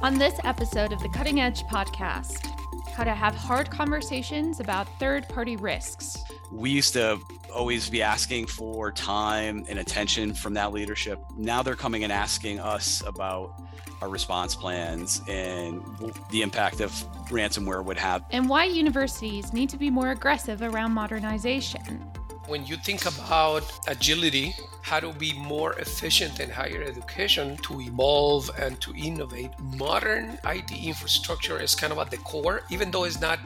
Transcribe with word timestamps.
On 0.00 0.16
this 0.16 0.38
episode 0.44 0.92
of 0.92 1.02
the 1.02 1.08
Cutting 1.08 1.40
Edge 1.40 1.64
podcast, 1.64 2.52
how 2.92 3.02
to 3.02 3.10
have 3.10 3.34
hard 3.34 3.68
conversations 3.68 4.60
about 4.60 4.86
third 5.00 5.28
party 5.28 5.56
risks. 5.56 6.22
We 6.52 6.70
used 6.70 6.92
to 6.92 7.18
always 7.52 7.90
be 7.90 8.00
asking 8.00 8.46
for 8.46 8.92
time 8.92 9.66
and 9.68 9.80
attention 9.80 10.34
from 10.34 10.54
that 10.54 10.72
leadership. 10.72 11.20
Now 11.36 11.64
they're 11.64 11.74
coming 11.74 12.04
and 12.04 12.12
asking 12.12 12.60
us 12.60 13.02
about 13.06 13.60
our 14.00 14.08
response 14.08 14.54
plans 14.54 15.20
and 15.26 15.82
the 16.30 16.42
impact 16.42 16.80
of 16.80 16.92
ransomware 17.28 17.84
would 17.84 17.98
have. 17.98 18.22
And 18.30 18.48
why 18.48 18.66
universities 18.66 19.52
need 19.52 19.68
to 19.70 19.76
be 19.76 19.90
more 19.90 20.12
aggressive 20.12 20.62
around 20.62 20.92
modernization. 20.92 22.08
When 22.48 22.64
you 22.64 22.76
think 22.76 23.04
about 23.04 23.70
agility, 23.88 24.54
how 24.80 25.00
to 25.00 25.12
be 25.12 25.34
more 25.34 25.74
efficient 25.74 26.40
in 26.40 26.48
higher 26.48 26.82
education 26.82 27.58
to 27.58 27.78
evolve 27.82 28.50
and 28.58 28.80
to 28.80 28.94
innovate, 28.96 29.50
modern 29.60 30.38
IT 30.46 30.72
infrastructure 30.82 31.60
is 31.60 31.74
kind 31.74 31.92
of 31.92 31.98
at 31.98 32.10
the 32.10 32.16
core, 32.16 32.62
even 32.70 32.90
though 32.90 33.04
it's 33.04 33.20
not 33.20 33.38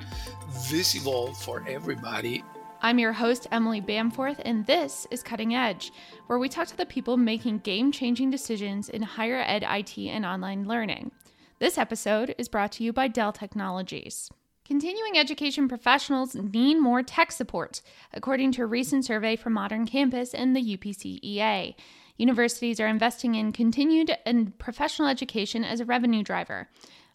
visible 0.68 1.34
for 1.34 1.64
everybody. 1.66 2.44
I'm 2.80 3.00
your 3.00 3.12
host, 3.12 3.48
Emily 3.50 3.80
Bamforth, 3.80 4.40
and 4.44 4.64
this 4.66 5.08
is 5.10 5.24
Cutting 5.24 5.52
Edge, 5.52 5.90
where 6.28 6.38
we 6.38 6.48
talk 6.48 6.68
to 6.68 6.76
the 6.76 6.86
people 6.86 7.16
making 7.16 7.58
game 7.58 7.90
changing 7.90 8.30
decisions 8.30 8.88
in 8.88 9.02
higher 9.02 9.42
ed 9.44 9.64
IT 9.68 9.98
and 9.98 10.24
online 10.24 10.68
learning. 10.68 11.10
This 11.58 11.76
episode 11.76 12.36
is 12.38 12.48
brought 12.48 12.70
to 12.72 12.84
you 12.84 12.92
by 12.92 13.08
Dell 13.08 13.32
Technologies. 13.32 14.30
Continuing 14.72 15.18
education 15.18 15.68
professionals 15.68 16.34
need 16.34 16.76
more 16.76 17.02
tech 17.02 17.30
support, 17.30 17.82
according 18.14 18.52
to 18.52 18.62
a 18.62 18.66
recent 18.66 19.04
survey 19.04 19.36
from 19.36 19.52
Modern 19.52 19.84
Campus 19.84 20.32
and 20.32 20.56
the 20.56 20.78
UPCEA. 20.78 21.74
Universities 22.16 22.80
are 22.80 22.86
investing 22.86 23.34
in 23.34 23.52
continued 23.52 24.16
and 24.24 24.58
professional 24.58 25.08
education 25.08 25.62
as 25.62 25.80
a 25.80 25.84
revenue 25.84 26.22
driver. 26.22 26.70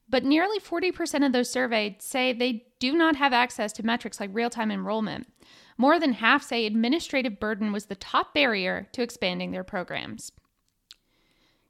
But 0.07 0.23
nearly 0.23 0.59
40% 0.59 1.25
of 1.25 1.31
those 1.31 1.49
surveyed 1.49 1.99
say 1.99 2.31
they 2.31 2.67
do 2.77 2.93
not 2.93 3.15
have 3.15 3.33
access 3.33 3.73
to 3.73 3.83
metrics 3.83 4.19
like 4.19 4.29
real 4.33 4.51
time 4.51 4.69
enrollment. 4.69 5.25
More 5.79 5.99
than 5.99 6.13
half 6.13 6.43
say 6.43 6.67
administrative 6.67 7.39
burden 7.39 7.71
was 7.71 7.87
the 7.87 7.95
top 7.95 8.35
barrier 8.35 8.87
to 8.91 9.01
expanding 9.01 9.49
their 9.49 9.63
programs. 9.63 10.31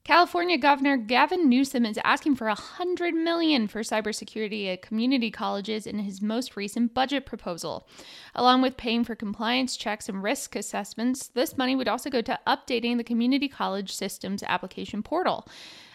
California 0.08 0.58
Governor 0.58 0.96
Gavin 0.96 1.50
Newsom 1.50 1.86
is 1.86 2.00
asking 2.02 2.38
for 2.38 2.48
100 2.48 3.14
million 3.14 3.68
for 3.68 3.82
cybersecurity 3.82 4.72
at 4.72 4.82
community 4.82 5.30
colleges 5.30 5.86
in 5.86 6.00
his 6.00 6.22
most 6.22 6.56
recent 6.56 6.94
budget 6.94 7.26
proposal. 7.26 7.86
Along 8.34 8.62
with 8.62 8.78
paying 8.78 9.04
for 9.04 9.16
compliance 9.16 9.76
checks 9.76 10.08
and 10.08 10.24
risk 10.24 10.56
assessments, 10.56 11.28
this 11.28 11.58
money 11.58 11.76
would 11.76 11.90
also 11.90 12.10
go 12.10 12.22
to 12.22 12.40
updating 12.48 12.96
the 12.96 13.04
community 13.04 13.50
college 13.50 13.94
systems 13.94 14.44
application 14.44 15.04
portal. 15.04 15.46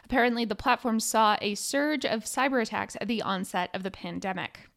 Apparently, 0.04 0.44
the 0.44 0.54
platform 0.54 1.00
saw 1.00 1.38
a 1.40 1.54
surge 1.54 2.04
of 2.04 2.24
cyber 2.24 2.60
attacks 2.60 2.98
at 3.00 3.08
the 3.08 3.22
onset 3.22 3.70
of 3.72 3.82
the 3.82 3.90
pandemic. 3.90 4.68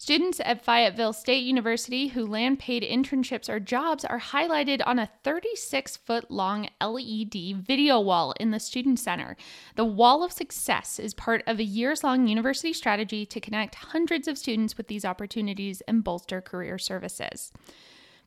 Students 0.00 0.40
at 0.44 0.64
Fayetteville 0.64 1.12
State 1.12 1.42
University 1.42 2.06
who 2.06 2.24
land 2.24 2.60
paid 2.60 2.84
internships 2.84 3.48
or 3.48 3.58
jobs 3.58 4.04
are 4.04 4.20
highlighted 4.20 4.80
on 4.86 5.00
a 5.00 5.10
36 5.24 5.96
foot 5.96 6.30
long 6.30 6.68
LED 6.80 7.56
video 7.56 7.98
wall 7.98 8.32
in 8.38 8.52
the 8.52 8.60
Student 8.60 9.00
Center. 9.00 9.36
The 9.74 9.84
Wall 9.84 10.22
of 10.22 10.30
Success 10.30 11.00
is 11.00 11.14
part 11.14 11.42
of 11.48 11.58
a 11.58 11.64
years 11.64 12.04
long 12.04 12.28
university 12.28 12.72
strategy 12.72 13.26
to 13.26 13.40
connect 13.40 13.74
hundreds 13.74 14.28
of 14.28 14.38
students 14.38 14.76
with 14.76 14.86
these 14.86 15.04
opportunities 15.04 15.80
and 15.88 16.04
bolster 16.04 16.40
career 16.40 16.78
services. 16.78 17.50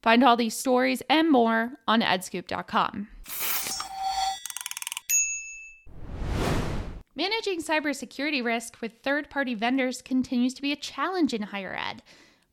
Find 0.02 0.26
all 0.26 0.36
these 0.36 0.58
stories 0.58 1.02
and 1.10 1.32
more 1.32 1.80
on 1.88 2.02
edscoop.com. 2.02 3.08
Managing 7.14 7.62
cybersecurity 7.62 8.42
risk 8.42 8.78
with 8.80 9.00
third 9.04 9.30
party 9.30 9.54
vendors 9.54 10.02
continues 10.02 10.54
to 10.54 10.62
be 10.62 10.72
a 10.72 10.78
challenge 10.78 11.34
in 11.34 11.42
higher 11.42 11.76
ed. 11.78 12.04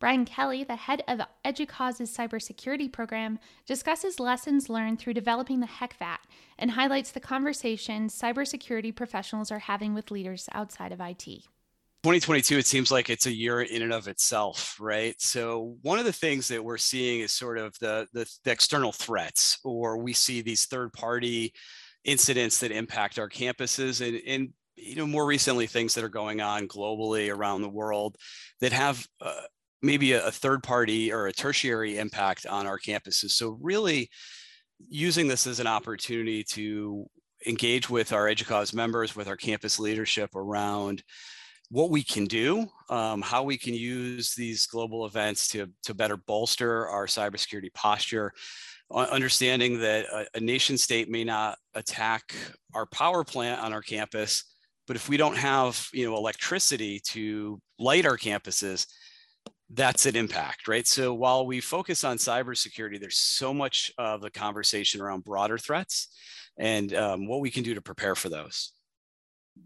Brian 0.00 0.24
Kelly, 0.24 0.64
the 0.64 0.74
head 0.74 1.04
of 1.06 1.20
EDUCAUSE's 1.44 2.16
cybersecurity 2.16 2.90
program, 2.90 3.38
discusses 3.66 4.18
lessons 4.18 4.68
learned 4.68 4.98
through 4.98 5.14
developing 5.14 5.60
the 5.60 5.66
HECVAT 5.66 6.18
and 6.58 6.72
highlights 6.72 7.12
the 7.12 7.20
conversations 7.20 8.20
cybersecurity 8.20 8.94
professionals 8.94 9.52
are 9.52 9.60
having 9.60 9.94
with 9.94 10.10
leaders 10.10 10.48
outside 10.50 10.90
of 10.90 11.00
IT. 11.00 11.44
2022 12.04 12.58
it 12.58 12.66
seems 12.66 12.92
like 12.92 13.10
it's 13.10 13.26
a 13.26 13.32
year 13.32 13.62
in 13.62 13.82
and 13.82 13.92
of 13.92 14.06
itself 14.06 14.76
right 14.78 15.20
so 15.20 15.76
one 15.82 15.98
of 15.98 16.04
the 16.04 16.12
things 16.12 16.46
that 16.46 16.64
we're 16.64 16.78
seeing 16.78 17.20
is 17.20 17.32
sort 17.32 17.58
of 17.58 17.76
the 17.80 18.06
the, 18.12 18.24
the 18.44 18.52
external 18.52 18.92
threats 18.92 19.58
or 19.64 19.98
we 19.98 20.12
see 20.12 20.40
these 20.40 20.66
third 20.66 20.92
party 20.92 21.52
incidents 22.08 22.60
that 22.60 22.72
impact 22.72 23.18
our 23.18 23.28
campuses 23.28 24.06
and, 24.06 24.20
and 24.26 24.52
you 24.76 24.96
know 24.96 25.06
more 25.06 25.26
recently 25.26 25.66
things 25.66 25.94
that 25.94 26.04
are 26.04 26.08
going 26.08 26.40
on 26.40 26.66
globally 26.66 27.34
around 27.34 27.60
the 27.60 27.68
world 27.68 28.16
that 28.60 28.72
have 28.72 29.06
uh, 29.20 29.42
maybe 29.82 30.12
a, 30.12 30.26
a 30.26 30.30
third 30.30 30.62
party 30.62 31.12
or 31.12 31.26
a 31.26 31.32
tertiary 31.32 31.98
impact 31.98 32.46
on 32.46 32.66
our 32.66 32.78
campuses. 32.78 33.32
So 33.32 33.58
really 33.60 34.08
using 34.88 35.28
this 35.28 35.46
as 35.46 35.60
an 35.60 35.66
opportunity 35.66 36.42
to 36.44 37.06
engage 37.46 37.90
with 37.90 38.12
our 38.12 38.28
EDUCAUSE 38.28 38.72
members 38.72 39.14
with 39.14 39.28
our 39.28 39.36
campus 39.36 39.78
leadership 39.78 40.34
around 40.34 41.02
what 41.70 41.90
we 41.90 42.02
can 42.02 42.24
do, 42.24 42.66
um, 42.88 43.20
how 43.20 43.42
we 43.42 43.58
can 43.58 43.74
use 43.74 44.34
these 44.34 44.66
global 44.66 45.04
events 45.04 45.48
to, 45.48 45.68
to 45.82 45.94
better 45.94 46.16
bolster 46.16 46.88
our 46.88 47.06
cybersecurity 47.06 47.72
posture, 47.74 48.32
understanding 48.90 49.80
that 49.80 50.06
a, 50.06 50.26
a 50.34 50.40
nation 50.40 50.78
state 50.78 51.10
may 51.10 51.24
not 51.24 51.58
attack 51.74 52.34
our 52.74 52.86
power 52.86 53.24
plant 53.24 53.60
on 53.60 53.72
our 53.72 53.82
campus, 53.82 54.44
but 54.86 54.96
if 54.96 55.08
we 55.08 55.16
don't 55.16 55.36
have 55.36 55.88
you 55.92 56.08
know 56.08 56.16
electricity 56.16 57.00
to 57.00 57.60
light 57.78 58.06
our 58.06 58.16
campuses, 58.16 58.86
that's 59.70 60.06
an 60.06 60.16
impact, 60.16 60.66
right? 60.66 60.86
So 60.86 61.12
while 61.12 61.46
we 61.46 61.60
focus 61.60 62.04
on 62.04 62.16
cybersecurity, 62.16 62.98
there's 62.98 63.18
so 63.18 63.52
much 63.52 63.92
of 63.98 64.22
the 64.22 64.30
conversation 64.30 65.00
around 65.00 65.24
broader 65.24 65.58
threats 65.58 66.08
and 66.58 66.92
um, 66.94 67.26
what 67.26 67.40
we 67.40 67.50
can 67.50 67.62
do 67.62 67.74
to 67.74 67.82
prepare 67.82 68.14
for 68.14 68.30
those. 68.30 68.72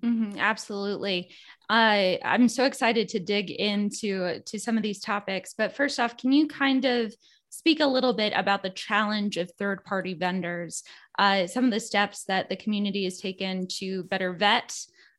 Mm-hmm, 0.01 0.39
absolutely. 0.39 1.31
Uh, 1.71 2.17
I'm 2.25 2.49
so 2.49 2.65
excited 2.65 3.09
to 3.11 3.21
dig 3.21 3.51
into 3.51 4.41
to 4.41 4.59
some 4.59 4.77
of 4.77 4.83
these 4.83 5.01
topics. 5.01 5.55
But 5.57 5.77
first 5.77 6.01
off, 6.01 6.17
can 6.17 6.33
you 6.33 6.49
kind 6.49 6.85
of 6.85 7.15
speak 7.53 7.81
a 7.81 7.87
little 7.87 8.15
bit 8.15 8.33
about 8.35 8.63
the 8.63 8.71
challenge 8.71 9.37
of 9.37 9.51
third 9.53 9.85
party 9.85 10.15
vendors, 10.15 10.83
uh, 11.19 11.47
some 11.47 11.67
of 11.67 11.71
the 11.71 11.79
steps 11.79 12.25
that 12.25 12.49
the 12.49 12.57
community 12.57 13.05
has 13.05 13.19
taken 13.19 13.67
to 13.69 14.05
better 14.05 14.33
vet 14.33 14.75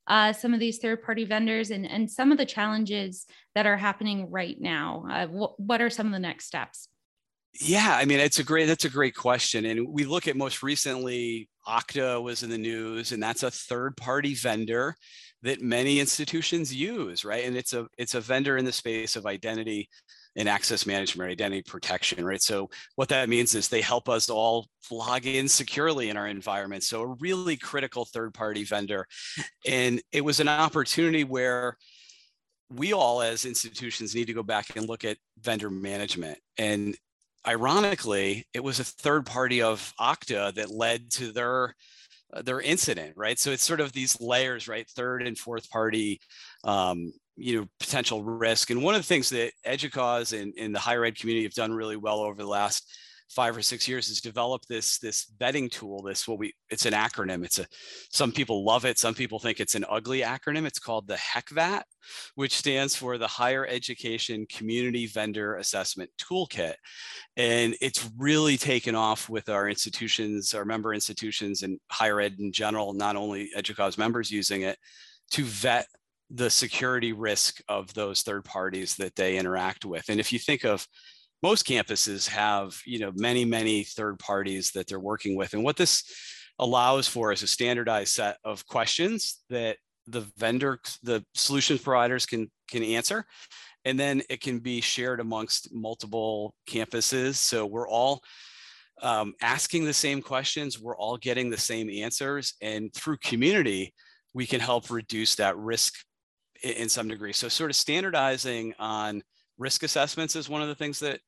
uh, 0.08 0.34
some 0.34 0.54
of 0.54 0.60
these 0.60 0.80
third 0.80 1.04
party 1.04 1.26
vendors 1.26 1.70
and, 1.70 1.86
and 1.86 2.10
some 2.10 2.32
of 2.32 2.38
the 2.38 2.46
challenges 2.46 3.26
that 3.56 3.66
are 3.66 3.78
happening 3.78 4.30
right 4.30 4.60
now. 4.60 5.06
Uh, 5.10 5.28
wh- 5.28 5.60
what 5.60 5.80
are 5.80 5.90
some 5.90 6.08
of 6.08 6.12
the 6.12 6.20
next 6.20 6.46
steps? 6.46 6.90
Yeah, 7.62 7.96
I 7.96 8.06
mean, 8.06 8.20
it's 8.20 8.40
a 8.40 8.44
great, 8.44 8.66
that's 8.66 8.86
a 8.86 8.90
great 8.90 9.16
question. 9.16 9.66
And 9.66 9.88
we 9.88 10.04
look 10.04 10.28
at 10.28 10.36
most 10.36 10.64
recently, 10.64 11.50
Okta 11.68 12.22
was 12.22 12.42
in 12.42 12.50
the 12.50 12.58
news, 12.58 13.12
and 13.12 13.22
that's 13.22 13.44
a 13.44 13.52
third 13.52 13.96
party 13.96 14.34
vendor 14.34 14.96
that 15.44 15.62
many 15.62 16.00
institutions 16.00 16.74
use, 16.74 17.24
right? 17.24 17.46
And 17.46 17.56
it's 17.56 17.74
a, 17.74 17.88
it's 17.98 18.16
a 18.16 18.22
vendor 18.22 18.58
in 18.58 18.66
the 18.66 18.72
space 18.72 19.16
of 19.16 19.28
identity 19.28 19.88
and 20.36 20.50
access 20.50 20.86
management, 20.86 21.32
identity 21.32 21.62
protection, 21.62 22.26
right? 22.26 22.42
So 22.42 22.70
what 22.96 23.10
that 23.10 23.30
means 23.30 23.56
is 23.56 23.68
they 23.68 23.82
help 23.82 24.10
us 24.10 24.30
all 24.30 24.68
log 24.92 25.26
in 25.26 25.48
securely 25.48 26.10
in 26.10 26.18
our 26.18 26.28
environment. 26.28 26.84
So 26.84 27.02
a 27.02 27.16
really 27.20 27.56
critical 27.56 28.06
third 28.06 28.34
party 28.34 28.64
vendor. 28.64 29.06
And 29.66 30.02
it 30.12 30.22
was 30.22 30.40
an 30.40 30.48
opportunity 30.48 31.24
where 31.24 31.78
we 32.72 32.94
all 32.94 33.22
as 33.22 33.46
institutions 33.46 34.16
need 34.16 34.28
to 34.28 34.34
go 34.34 34.44
back 34.44 34.76
and 34.76 34.88
look 34.88 35.06
at 35.06 35.18
vendor 35.40 35.70
management. 35.70 36.40
And 36.58 36.96
ironically, 37.48 38.46
it 38.54 38.64
was 38.64 38.80
a 38.80 38.84
third 38.84 39.26
party 39.26 39.62
of 39.62 39.94
Okta 40.00 40.56
that 40.56 40.72
led 40.72 41.12
to 41.12 41.32
their 41.32 41.76
their 42.44 42.62
incident, 42.62 43.14
right? 43.16 43.38
So 43.38 43.52
it's 43.52 43.64
sort 43.64 43.80
of 43.80 43.92
these 43.92 44.20
layers, 44.20 44.68
right? 44.68 44.90
Third 44.90 45.22
and 45.22 45.38
fourth 45.38 45.70
party 45.70 46.20
um, 46.64 47.14
you 47.36 47.60
know 47.60 47.68
potential 47.80 48.24
risk. 48.24 48.70
And 48.70 48.84
one 48.84 48.96
of 48.96 49.02
the 49.02 49.08
things 49.08 49.30
that 49.30 49.52
educause 49.66 50.40
and, 50.40 50.54
and 50.58 50.74
the 50.74 50.80
higher 50.80 51.06
ed 51.06 51.18
community 51.18 51.44
have 51.44 51.54
done 51.54 51.74
really 51.74 51.98
well 51.98 52.20
over 52.20 52.42
the 52.42 52.48
last 52.48 52.90
five 53.30 53.58
or 53.58 53.62
six 53.62 53.88
years 53.88 54.10
is 54.10 54.22
develop 54.22 54.64
this 54.66 55.00
this 55.00 55.32
vetting 55.40 55.72
tool 55.72 56.04
this 56.04 56.28
what 56.28 56.38
we 56.38 56.54
it's 56.70 56.86
an 56.86 56.94
acronym. 56.94 57.44
It's 57.44 57.60
a 57.60 57.66
some 58.12 58.32
people 58.32 58.64
love 58.64 58.86
it 58.86 59.00
some 59.00 59.14
people 59.14 59.40
think 59.40 59.60
it's 59.60 59.76
an 59.76 59.86
ugly 59.90 60.22
acronym. 60.22 60.66
It's 60.66 60.80
called 60.80 61.08
the 61.08 61.16
hecvat 61.16 61.84
which 62.36 62.56
stands 62.56 62.96
for 62.96 63.18
the 63.18 63.28
higher 63.28 63.66
education 63.66 64.46
community 64.50 65.08
vendor 65.08 65.56
assessment 65.56 66.10
toolkit. 66.22 66.74
And 67.38 67.76
it's 67.82 68.10
really 68.18 68.58
taken 68.58 68.94
off 68.94 69.30
with 69.30 69.50
our 69.50 69.68
institutions 69.68 70.54
our 70.54 70.66
member 70.66 70.94
institutions 70.94 71.64
and 71.64 71.80
higher 71.90 72.20
ed 72.20 72.36
in 72.40 72.52
general 72.52 72.94
not 72.94 73.16
only 73.16 73.50
educause 73.58 73.98
members 73.98 74.32
using 74.32 74.62
it 74.62 74.78
to 75.32 75.44
vet 75.44 75.88
the 76.34 76.50
security 76.50 77.14
risk 77.14 77.62
of 77.70 77.94
those 77.94 78.24
third 78.24 78.44
parties 78.44 78.96
that 78.96 79.16
they 79.16 79.38
interact 79.38 79.86
with. 79.86 80.10
And 80.10 80.20
if 80.20 80.34
you 80.34 80.40
think 80.40 80.66
of 80.66 80.86
most 81.44 81.68
campuses 81.68 82.28
have, 82.30 82.80
you 82.86 83.00
know, 83.00 83.12
many, 83.16 83.46
many 83.46 83.84
third 83.84 84.18
parties 84.18 84.72
that 84.72 84.88
they're 84.88 85.00
working 85.00 85.36
with. 85.36 85.54
And 85.54 85.64
what 85.64 85.76
this 85.76 86.04
allows 86.58 87.08
for 87.08 87.32
is 87.32 87.44
a 87.44 87.48
standardized 87.48 88.14
set 88.14 88.38
of 88.44 88.66
questions 88.66 89.44
that 89.50 89.78
the 90.08 90.26
vendor, 90.38 90.80
the 91.04 91.24
solutions 91.34 91.82
providers 91.82 92.26
can 92.26 92.50
can 92.70 92.84
answer, 92.84 93.26
and 93.86 94.00
then 94.00 94.22
it 94.30 94.42
can 94.42 94.60
be 94.60 94.82
shared 94.82 95.20
amongst 95.20 95.74
multiple 95.74 96.56
campuses. 96.68 97.36
So 97.36 97.66
we're 97.66 97.88
all 97.88 98.22
um, 99.02 99.34
asking 99.42 99.86
the 99.86 99.94
same 99.94 100.22
questions, 100.22 100.80
we're 100.80 100.98
all 100.98 101.18
getting 101.18 101.50
the 101.50 101.58
same 101.58 101.90
answers, 101.90 102.54
and 102.62 102.94
through 102.94 103.18
community, 103.18 103.94
we 104.34 104.46
can 104.46 104.60
help 104.60 104.90
reduce 104.90 105.36
that 105.36 105.58
risk 105.58 105.94
in 106.64 106.90
some 106.90 107.08
degree. 107.08 107.34
So 107.34 107.48
sort 107.50 107.70
of 107.70 107.76
standardizing 107.76 108.74
on 108.80 109.22
risk 109.58 109.84
assessments 109.84 110.36
is 110.36 110.50
one 110.50 110.62
of 110.62 110.68
the 110.68 110.76
things 110.76 111.00
that 111.00 111.20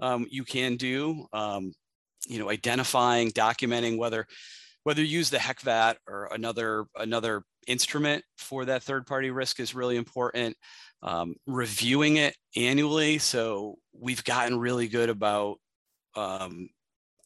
um, 0.00 0.26
you 0.30 0.44
can 0.44 0.76
do. 0.76 1.26
Um, 1.32 1.72
you 2.28 2.38
know, 2.38 2.50
identifying, 2.50 3.30
documenting 3.32 3.98
whether 3.98 4.26
whether 4.84 5.02
you 5.02 5.18
use 5.18 5.30
the 5.30 5.38
HECVAT 5.38 5.96
or 6.08 6.28
another 6.32 6.84
another 6.96 7.42
instrument 7.66 8.24
for 8.36 8.64
that 8.64 8.82
third 8.82 9.06
party 9.06 9.30
risk 9.30 9.60
is 9.60 9.74
really 9.74 9.96
important. 9.96 10.56
Um, 11.02 11.34
reviewing 11.46 12.16
it 12.16 12.36
annually. 12.56 13.18
So 13.18 13.76
we've 13.92 14.22
gotten 14.22 14.58
really 14.58 14.86
good 14.86 15.08
about 15.08 15.56
um, 16.14 16.68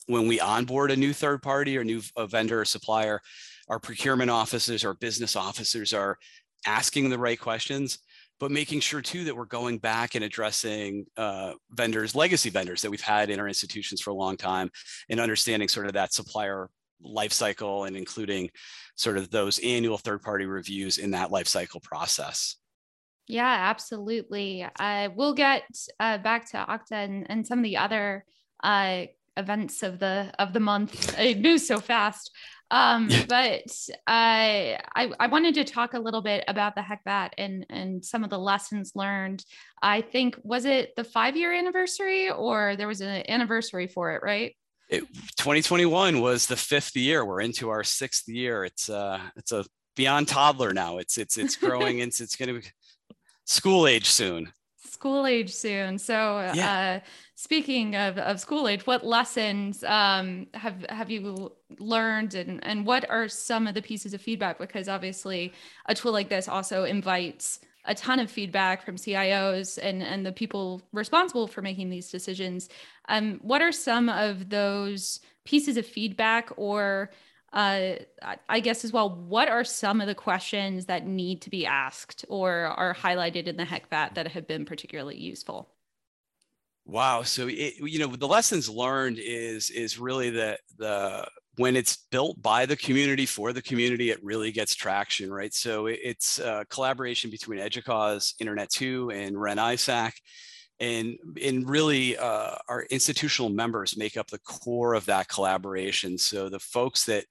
when 0.06 0.28
we 0.28 0.40
onboard 0.40 0.90
a 0.90 0.96
new 0.96 1.12
third 1.12 1.42
party 1.42 1.76
or 1.76 1.84
new 1.84 2.00
vendor 2.28 2.60
or 2.60 2.64
supplier, 2.64 3.20
our 3.68 3.78
procurement 3.78 4.30
officers, 4.30 4.84
our 4.84 4.94
business 4.94 5.36
officers 5.36 5.92
are 5.92 6.16
asking 6.66 7.10
the 7.10 7.18
right 7.18 7.38
questions, 7.38 7.98
but 8.38 8.50
making 8.50 8.80
sure 8.80 9.00
too 9.00 9.24
that 9.24 9.36
we're 9.36 9.46
going 9.46 9.78
back 9.78 10.14
and 10.14 10.24
addressing 10.24 11.06
uh, 11.16 11.52
vendors, 11.70 12.14
legacy 12.14 12.50
vendors 12.50 12.82
that 12.82 12.90
we've 12.90 13.00
had 13.00 13.30
in 13.30 13.40
our 13.40 13.48
institutions 13.48 14.00
for 14.00 14.10
a 14.10 14.14
long 14.14 14.36
time, 14.36 14.70
and 15.08 15.20
understanding 15.20 15.68
sort 15.68 15.86
of 15.86 15.94
that 15.94 16.12
supplier 16.12 16.68
life 17.02 17.32
cycle 17.32 17.84
and 17.84 17.96
including 17.96 18.50
sort 18.96 19.18
of 19.18 19.30
those 19.30 19.58
annual 19.60 19.98
third 19.98 20.22
party 20.22 20.46
reviews 20.46 20.98
in 20.98 21.10
that 21.12 21.30
life 21.30 21.48
cycle 21.48 21.80
process. 21.80 22.56
Yeah, 23.28 23.56
absolutely. 23.70 24.66
Uh, 24.78 25.08
we'll 25.14 25.34
get 25.34 25.64
uh, 25.98 26.18
back 26.18 26.50
to 26.50 26.58
Okta 26.58 26.92
and, 26.92 27.26
and 27.28 27.46
some 27.46 27.58
of 27.58 27.64
the 27.64 27.76
other 27.76 28.24
uh, 28.62 29.06
events 29.36 29.82
of 29.82 29.98
the 29.98 30.32
of 30.38 30.52
the 30.52 30.60
month. 30.60 31.18
It 31.18 31.40
moves 31.40 31.66
so 31.66 31.80
fast. 31.80 32.30
Um, 32.70 33.08
but 33.28 33.70
I, 34.06 34.78
I 34.94 35.12
I 35.18 35.26
wanted 35.28 35.54
to 35.54 35.64
talk 35.64 35.94
a 35.94 35.98
little 35.98 36.22
bit 36.22 36.44
about 36.48 36.74
the 36.74 36.82
HECVAT 36.82 37.30
and 37.38 37.66
and 37.70 38.04
some 38.04 38.24
of 38.24 38.30
the 38.30 38.38
lessons 38.38 38.92
learned. 38.94 39.44
I 39.82 40.00
think 40.00 40.36
was 40.42 40.64
it 40.64 40.94
the 40.96 41.04
five 41.04 41.36
year 41.36 41.52
anniversary 41.52 42.30
or 42.30 42.76
there 42.76 42.88
was 42.88 43.00
an 43.00 43.24
anniversary 43.28 43.86
for 43.86 44.12
it, 44.14 44.22
right? 44.22 44.56
It, 44.88 45.00
2021 45.38 46.20
was 46.20 46.46
the 46.46 46.56
fifth 46.56 46.94
year. 46.96 47.24
We're 47.24 47.40
into 47.40 47.70
our 47.70 47.82
sixth 47.82 48.28
year. 48.28 48.64
It's 48.64 48.88
uh 48.88 49.20
it's 49.36 49.52
a 49.52 49.64
beyond 49.94 50.28
toddler 50.28 50.72
now. 50.72 50.98
It's 50.98 51.18
it's 51.18 51.36
it's 51.38 51.56
growing 51.66 52.00
into 52.00 52.22
it's 52.22 52.36
going 52.36 52.54
to 52.54 52.60
be 52.60 52.66
school 53.44 53.86
age 53.86 54.06
soon 54.06 54.52
school 54.96 55.26
age 55.26 55.52
soon. 55.52 55.98
So, 55.98 56.50
yeah. 56.54 57.00
uh, 57.02 57.06
speaking 57.34 57.94
of, 57.94 58.16
of 58.16 58.40
school 58.40 58.66
age, 58.66 58.86
what 58.86 59.04
lessons 59.04 59.84
um, 59.84 60.46
have 60.54 60.78
have 60.88 61.10
you 61.10 61.52
learned, 61.78 62.34
and 62.34 62.64
and 62.64 62.86
what 62.86 63.08
are 63.10 63.28
some 63.28 63.66
of 63.66 63.74
the 63.74 63.82
pieces 63.82 64.14
of 64.14 64.20
feedback? 64.22 64.58
Because 64.58 64.88
obviously, 64.88 65.52
a 65.86 65.94
tool 65.94 66.12
like 66.12 66.30
this 66.30 66.48
also 66.48 66.84
invites 66.84 67.60
a 67.84 67.94
ton 67.94 68.18
of 68.18 68.30
feedback 68.30 68.84
from 68.84 68.96
CIOs 68.96 69.78
and 69.80 70.02
and 70.02 70.24
the 70.24 70.32
people 70.32 70.80
responsible 70.92 71.46
for 71.46 71.60
making 71.60 71.90
these 71.90 72.10
decisions. 72.10 72.68
Um, 73.08 73.38
what 73.42 73.60
are 73.60 73.72
some 73.72 74.08
of 74.08 74.48
those 74.48 75.20
pieces 75.44 75.76
of 75.76 75.86
feedback 75.86 76.50
or 76.56 77.10
uh, 77.52 77.94
I 78.48 78.60
guess 78.60 78.84
as 78.84 78.92
well, 78.92 79.10
what 79.10 79.48
are 79.48 79.64
some 79.64 80.00
of 80.00 80.06
the 80.06 80.14
questions 80.14 80.86
that 80.86 81.06
need 81.06 81.42
to 81.42 81.50
be 81.50 81.64
asked 81.64 82.24
or 82.28 82.66
are 82.66 82.94
highlighted 82.94 83.46
in 83.46 83.56
the 83.56 83.64
HECVAT 83.64 84.14
that 84.14 84.28
have 84.28 84.46
been 84.46 84.64
particularly 84.64 85.16
useful? 85.16 85.68
Wow. 86.84 87.22
So 87.22 87.48
it, 87.48 87.74
you 87.80 87.98
know 87.98 88.06
the 88.06 88.28
lessons 88.28 88.68
learned 88.68 89.18
is 89.18 89.70
is 89.70 89.98
really 89.98 90.30
that 90.30 90.60
the 90.78 91.26
when 91.56 91.74
it's 91.74 91.96
built 92.10 92.40
by 92.40 92.66
the 92.66 92.76
community 92.76 93.26
for 93.26 93.52
the 93.52 93.62
community, 93.62 94.10
it 94.10 94.22
really 94.22 94.52
gets 94.52 94.74
traction, 94.74 95.32
right? 95.32 95.52
So 95.52 95.86
it, 95.86 95.98
it's 96.02 96.38
a 96.38 96.66
collaboration 96.68 97.30
between 97.30 97.58
EDUCAUSE, 97.58 98.34
Internet2, 98.40 99.14
and 99.14 99.40
REN 99.40 99.56
ISAC 99.56 100.12
and 100.80 101.16
and 101.42 101.68
really 101.68 102.16
uh, 102.16 102.54
our 102.68 102.82
institutional 102.90 103.50
members 103.50 103.96
make 103.96 104.16
up 104.16 104.28
the 104.28 104.38
core 104.40 104.94
of 104.94 105.06
that 105.06 105.28
collaboration. 105.28 106.18
So 106.18 106.48
the 106.48 106.58
folks 106.58 107.04
that 107.06 107.24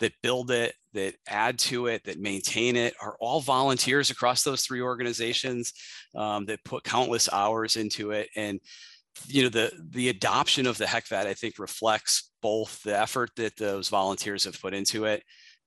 that 0.00 0.12
build 0.22 0.50
it 0.50 0.74
that 0.94 1.14
add 1.28 1.58
to 1.58 1.86
it 1.86 2.04
that 2.04 2.20
maintain 2.20 2.76
it 2.76 2.94
are 3.00 3.16
all 3.20 3.40
volunteers 3.40 4.10
across 4.10 4.42
those 4.42 4.62
three 4.62 4.80
organizations 4.80 5.72
um, 6.14 6.46
that 6.46 6.64
put 6.64 6.84
countless 6.84 7.28
hours 7.32 7.76
into 7.76 8.12
it. 8.12 8.28
And 8.36 8.60
you 9.26 9.42
know 9.42 9.48
the 9.48 9.72
the 9.90 10.08
adoption 10.08 10.66
of 10.66 10.78
the 10.78 10.84
HECVAT 10.84 11.26
i 11.26 11.34
think 11.34 11.58
reflects 11.58 12.30
both 12.40 12.80
the 12.82 12.98
effort 12.98 13.30
that 13.36 13.56
those 13.56 13.88
volunteers 13.88 14.44
have 14.44 14.60
put 14.60 14.74
into 14.74 15.06
it 15.06 15.22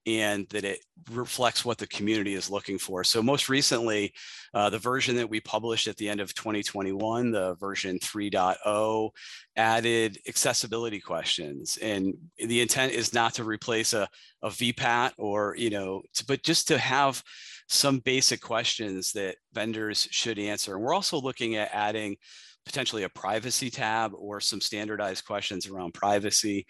and 0.06 0.48
that 0.50 0.64
it 0.64 0.80
reflects 1.12 1.64
what 1.64 1.78
the 1.78 1.88
community 1.88 2.34
is 2.34 2.50
looking 2.50 2.78
for. 2.78 3.04
So 3.04 3.22
most 3.22 3.50
recently, 3.50 4.14
uh, 4.54 4.70
the 4.70 4.80
version 4.80 5.16
that 5.18 5.30
we 5.30 5.40
published 5.40 5.88
at 5.88 5.98
the 5.98 6.10
end 6.10 6.20
of 6.20 6.34
2021, 6.34 7.32
the 7.32 7.56
version 7.56 8.00
3.0, 8.00 9.10
added 9.56 10.18
accessibility 10.28 11.00
questions. 11.00 11.78
And 11.82 12.16
the 12.38 12.62
intent 12.62 12.94
is 12.94 13.14
not 13.14 13.36
to 13.36 13.44
replace 13.44 13.94
a, 13.94 14.08
a 14.42 14.50
VPAT 14.50 15.12
or, 15.18 15.56
you 15.58 15.70
know, 15.70 16.02
but 16.28 16.44
just 16.44 16.68
to 16.70 16.78
have 16.78 17.24
some 17.68 18.00
basic 18.00 18.42
questions 18.42 19.14
that 19.14 19.36
vendors 19.54 20.08
should 20.12 20.40
answer. 20.40 20.76
And 20.76 20.84
we're 20.84 20.94
also 20.94 21.22
looking 21.22 21.56
at 21.56 21.70
adding 21.74 22.18
potentially 22.66 23.04
a 23.04 23.10
privacy 23.10 23.70
tab 23.70 24.12
or 24.16 24.40
some 24.40 24.62
standardized 24.62 25.26
questions 25.26 25.68
around 25.68 25.94
privacy. 25.94 26.66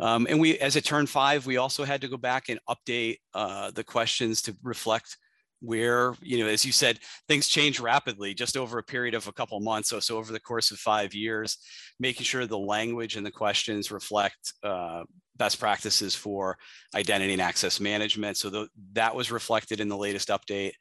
Um, 0.00 0.26
and 0.28 0.40
we, 0.40 0.58
as 0.58 0.76
it 0.76 0.84
turned 0.84 1.08
five, 1.08 1.46
we 1.46 1.56
also 1.56 1.84
had 1.84 2.00
to 2.00 2.08
go 2.08 2.16
back 2.16 2.48
and 2.48 2.58
update 2.68 3.18
uh, 3.34 3.70
the 3.70 3.84
questions 3.84 4.42
to 4.42 4.56
reflect 4.62 5.16
where, 5.60 6.14
you 6.20 6.38
know, 6.38 6.46
as 6.46 6.64
you 6.64 6.72
said, 6.72 6.98
things 7.26 7.48
change 7.48 7.80
rapidly 7.80 8.34
just 8.34 8.56
over 8.56 8.78
a 8.78 8.82
period 8.82 9.14
of 9.14 9.26
a 9.28 9.32
couple 9.32 9.58
months. 9.60 9.88
So, 9.88 10.00
so 10.00 10.18
over 10.18 10.32
the 10.32 10.40
course 10.40 10.70
of 10.70 10.78
five 10.78 11.14
years, 11.14 11.58
making 11.98 12.24
sure 12.24 12.46
the 12.46 12.58
language 12.58 13.16
and 13.16 13.24
the 13.24 13.30
questions 13.30 13.90
reflect 13.90 14.52
uh, 14.62 15.04
best 15.36 15.58
practices 15.58 16.14
for 16.14 16.56
identity 16.94 17.32
and 17.32 17.42
access 17.42 17.80
management. 17.80 18.36
So 18.36 18.50
the, 18.50 18.68
that 18.92 19.14
was 19.14 19.30
reflected 19.30 19.80
in 19.80 19.88
the 19.88 19.96
latest 19.96 20.28
update. 20.28 20.72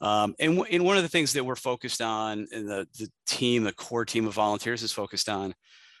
Um, 0.00 0.34
and, 0.38 0.62
and 0.70 0.84
one 0.84 0.96
of 0.96 1.02
the 1.02 1.08
things 1.08 1.32
that 1.32 1.44
we're 1.44 1.56
focused 1.56 2.02
on, 2.02 2.46
and 2.52 2.68
the, 2.68 2.86
the 2.98 3.08
team, 3.26 3.64
the 3.64 3.72
core 3.72 4.04
team 4.04 4.26
of 4.26 4.34
volunteers 4.34 4.82
is 4.82 4.92
focused 4.92 5.28
on 5.28 5.54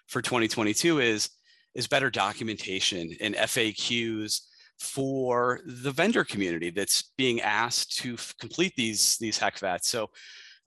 for 0.06 0.22
2022 0.22 1.00
is, 1.00 1.30
is 1.74 1.86
better 1.86 2.10
documentation 2.10 3.10
and 3.20 3.34
FAQs 3.34 4.40
for 4.78 5.60
the 5.64 5.90
vendor 5.90 6.24
community 6.24 6.70
that's 6.70 7.12
being 7.16 7.40
asked 7.40 7.96
to 7.98 8.16
complete 8.38 8.74
these, 8.76 9.16
these 9.18 9.38
HECVATs. 9.38 9.84
So 9.84 10.10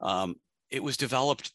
um, 0.02 0.36
it 0.72 0.84
was 0.84 0.98
developed 0.98 1.52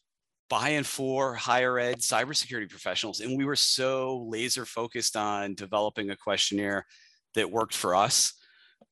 by 0.49 0.69
and 0.69 0.85
for 0.85 1.33
higher 1.35 1.79
ed 1.79 1.99
cybersecurity 1.99 2.69
professionals. 2.69 3.19
And 3.19 3.37
we 3.37 3.45
were 3.45 3.55
so 3.55 4.25
laser 4.29 4.65
focused 4.65 5.15
on 5.15 5.55
developing 5.55 6.09
a 6.09 6.15
questionnaire 6.15 6.85
that 7.33 7.51
worked 7.51 7.75
for 7.75 7.95
us 7.95 8.33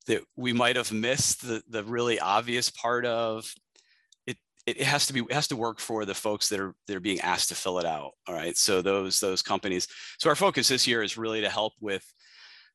that 0.06 0.22
we 0.36 0.52
might 0.52 0.76
have 0.76 0.92
missed 0.92 1.46
the, 1.46 1.62
the 1.68 1.82
really 1.84 2.18
obvious 2.20 2.70
part 2.70 3.06
of 3.06 3.52
it 4.26 4.36
it 4.66 4.82
has 4.82 5.06
to 5.06 5.12
be 5.12 5.20
it 5.20 5.32
has 5.32 5.48
to 5.48 5.56
work 5.56 5.80
for 5.80 6.04
the 6.04 6.14
folks 6.14 6.48
that 6.48 6.60
are 6.60 6.74
that 6.86 6.96
are 6.96 7.00
being 7.00 7.20
asked 7.20 7.48
to 7.48 7.54
fill 7.54 7.78
it 7.78 7.86
out 7.86 8.12
all 8.26 8.34
right 8.34 8.56
so 8.56 8.82
those 8.82 9.20
those 9.20 9.42
companies 9.42 9.88
so 10.18 10.28
our 10.28 10.36
focus 10.36 10.68
this 10.68 10.86
year 10.86 11.02
is 11.02 11.18
really 11.18 11.40
to 11.40 11.48
help 11.48 11.72
with 11.80 12.04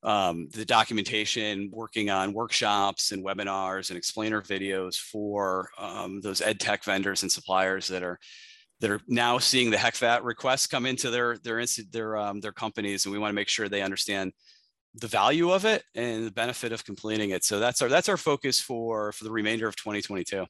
um, 0.01 0.48
the 0.53 0.63
documentation 0.63 1.69
working 1.74 2.09
on 2.09 2.31
workshops 2.31 3.12
and 3.12 3.25
webinars 3.25 3.89
and 3.89 3.98
explainer 3.98 4.41
videos 4.41 4.95
for 4.95 5.69
um, 5.77 6.21
those 6.21 6.41
ed 6.41 6.59
tech 6.59 6.83
vendors 6.83 7.24
and 7.24 7.31
suppliers 7.31 7.88
that 7.89 8.03
are 8.03 8.17
that 8.81 8.89
are 8.89 9.01
now 9.07 9.38
seeing 9.38 9.69
the 9.69 9.77
HECVAT 9.77 10.24
requests 10.24 10.67
come 10.67 10.86
into 10.86 11.09
their 11.09 11.38
their 11.38 11.63
their 11.91 12.17
um, 12.17 12.39
their 12.39 12.51
companies, 12.51 13.05
and 13.05 13.13
we 13.13 13.19
want 13.19 13.31
to 13.31 13.36
make 13.36 13.50
sure 13.50 13.67
they 13.67 13.81
understand 13.81 14.33
the 14.95 15.07
value 15.07 15.51
of 15.51 15.65
it 15.65 15.83
and 15.95 16.25
the 16.25 16.31
benefit 16.31 16.71
of 16.71 16.83
completing 16.83 17.31
it. 17.31 17.43
So 17.43 17.59
that's 17.59 17.81
our 17.81 17.89
that's 17.89 18.09
our 18.09 18.17
focus 18.17 18.59
for 18.59 19.12
for 19.12 19.24
the 19.24 19.31
remainder 19.31 19.67
of 19.67 19.75
2022. 19.75 20.45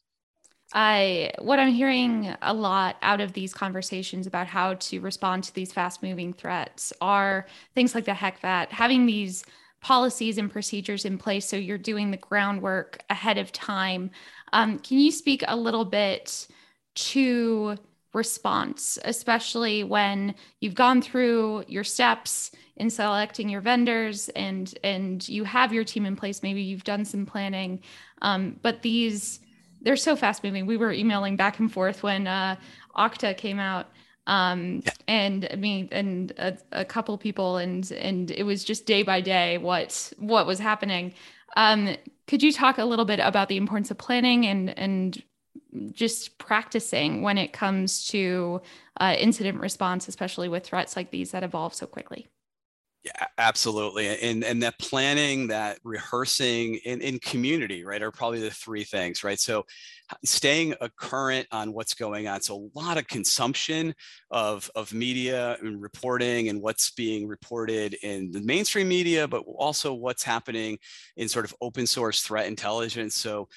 I 0.73 1.31
what 1.39 1.59
I'm 1.59 1.73
hearing 1.73 2.35
a 2.41 2.53
lot 2.53 2.97
out 3.01 3.21
of 3.21 3.33
these 3.33 3.53
conversations 3.53 4.27
about 4.27 4.47
how 4.47 4.75
to 4.75 4.99
respond 4.99 5.43
to 5.45 5.53
these 5.53 5.73
fast 5.73 6.03
moving 6.03 6.31
threats 6.31 6.93
are 7.01 7.47
things 7.73 7.95
like 7.95 8.05
the 8.05 8.11
HECVAT, 8.11 8.69
having 8.69 9.05
these 9.05 9.43
policies 9.81 10.37
and 10.37 10.51
procedures 10.51 11.05
in 11.05 11.17
place 11.17 11.47
so 11.47 11.55
you're 11.55 11.77
doing 11.77 12.11
the 12.11 12.17
groundwork 12.17 13.01
ahead 13.09 13.37
of 13.37 13.51
time. 13.51 14.11
Um, 14.53 14.77
can 14.79 14.99
you 14.99 15.11
speak 15.11 15.43
a 15.47 15.55
little 15.55 15.85
bit 15.85 16.47
to 16.95 17.77
response, 18.13 18.97
especially 19.05 19.83
when 19.83 20.33
you've 20.61 20.75
gone 20.75 21.01
through 21.01 21.63
your 21.67 21.83
steps 21.83 22.51
in 22.75 22.89
selecting 22.89 23.49
your 23.49 23.61
vendors 23.61 24.29
and 24.29 24.73
and 24.83 25.27
you 25.27 25.43
have 25.43 25.73
your 25.73 25.83
team 25.83 26.05
in 26.05 26.15
place. 26.15 26.41
Maybe 26.41 26.61
you've 26.61 26.83
done 26.83 27.05
some 27.05 27.25
planning, 27.25 27.81
um, 28.21 28.59
but 28.61 28.81
these 28.81 29.39
they're 29.81 29.95
so 29.95 30.15
fast 30.15 30.43
moving. 30.43 30.65
We 30.65 30.77
were 30.77 30.91
emailing 30.91 31.35
back 31.35 31.59
and 31.59 31.71
forth 31.71 32.03
when 32.03 32.27
uh, 32.27 32.55
Okta 32.97 33.37
came 33.37 33.59
out. 33.59 33.87
Um, 34.27 34.81
yeah. 34.85 34.91
and 35.07 35.47
I 35.51 35.55
mean, 35.55 35.89
and 35.91 36.31
a, 36.37 36.57
a, 36.71 36.85
couple 36.85 37.17
people, 37.17 37.57
and 37.57 37.89
and 37.93 38.29
it 38.29 38.43
was 38.43 38.63
just 38.63 38.85
day 38.85 39.01
by 39.01 39.21
day 39.21 39.57
what 39.57 40.13
what 40.17 40.45
was 40.45 40.59
happening. 40.59 41.13
Um, 41.57 41.95
could 42.27 42.43
you 42.43 42.51
talk 42.51 42.77
a 42.77 42.85
little 42.85 43.05
bit 43.05 43.19
about 43.19 43.49
the 43.49 43.57
importance 43.57 43.89
of 43.89 43.97
planning 43.97 44.45
and 44.45 44.77
and 44.77 45.23
just 45.91 46.37
practicing 46.37 47.21
when 47.21 47.37
it 47.37 47.53
comes 47.53 48.07
to 48.09 48.61
uh, 48.99 49.15
incident 49.17 49.59
response, 49.59 50.07
especially 50.07 50.49
with 50.49 50.65
threats 50.65 50.95
like 50.95 51.11
these 51.11 51.31
that 51.31 51.43
evolve 51.43 51.73
so 51.73 51.85
quickly. 51.85 52.27
Yeah, 53.05 53.27
absolutely. 53.37 54.09
And 54.09 54.43
and 54.43 54.61
that 54.61 54.77
planning, 54.77 55.47
that 55.47 55.79
rehearsing 55.85 56.75
in, 56.83 56.99
in 56.99 57.17
community, 57.19 57.85
right, 57.85 58.01
are 58.01 58.11
probably 58.11 58.41
the 58.41 58.51
three 58.51 58.83
things, 58.83 59.23
right? 59.23 59.39
So 59.39 59.65
staying 60.25 60.75
a 60.81 60.89
current 60.89 61.47
on 61.53 61.71
what's 61.71 61.93
going 61.93 62.27
on. 62.27 62.41
So 62.41 62.69
a 62.75 62.77
lot 62.77 62.97
of 62.97 63.07
consumption 63.07 63.95
of, 64.31 64.69
of 64.75 64.93
media 64.93 65.57
and 65.61 65.81
reporting 65.81 66.49
and 66.49 66.61
what's 66.61 66.91
being 66.91 67.25
reported 67.25 67.93
in 68.03 68.31
the 68.31 68.41
mainstream 68.41 68.89
media, 68.89 69.29
but 69.29 69.43
also 69.47 69.93
what's 69.93 70.23
happening 70.23 70.77
in 71.15 71.29
sort 71.29 71.45
of 71.45 71.55
open 71.61 71.87
source 71.87 72.21
threat 72.21 72.47
intelligence. 72.47 73.15
So 73.15 73.47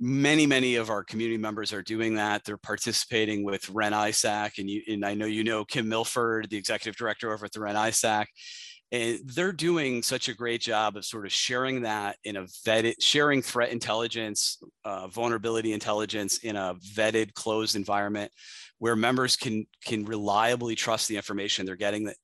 many 0.00 0.46
many 0.46 0.76
of 0.76 0.90
our 0.90 1.04
community 1.04 1.38
members 1.38 1.72
are 1.72 1.82
doing 1.82 2.14
that. 2.16 2.44
They're 2.44 2.56
participating 2.56 3.44
with 3.44 3.68
ren 3.70 3.92
isac 3.92 4.58
and, 4.58 4.68
you, 4.68 4.82
and 4.88 5.04
i 5.04 5.14
know 5.14 5.26
you 5.26 5.44
know 5.44 5.64
kim 5.64 5.88
milford 5.88 6.50
the 6.50 6.56
executive 6.56 6.96
director 6.96 7.32
over 7.32 7.46
at 7.46 7.52
the 7.52 7.60
ren 7.60 7.76
isac 7.76 8.28
and 8.92 9.18
they're 9.34 9.52
doing 9.52 10.02
such 10.02 10.28
a 10.28 10.34
great 10.34 10.60
job 10.60 10.96
of 10.96 11.04
sort 11.04 11.26
of 11.26 11.32
sharing 11.32 11.82
that 11.82 12.16
in 12.24 12.36
a 12.36 12.44
vetted 12.66 12.94
sharing 13.00 13.40
threat 13.42 13.70
intelligence 13.70 14.58
uh, 14.84 15.06
vulnerability 15.08 15.72
intelligence 15.72 16.38
in 16.38 16.56
a 16.56 16.74
vetted 16.94 17.32
closed 17.34 17.76
environment 17.76 18.30
where 18.78 18.96
members 18.96 19.36
can 19.36 19.66
can 19.84 20.04
reliably 20.04 20.74
trust 20.74 21.08
the 21.08 21.16
information 21.16 21.64
they're 21.64 21.76
getting 21.76 22.04
that 22.04 22.16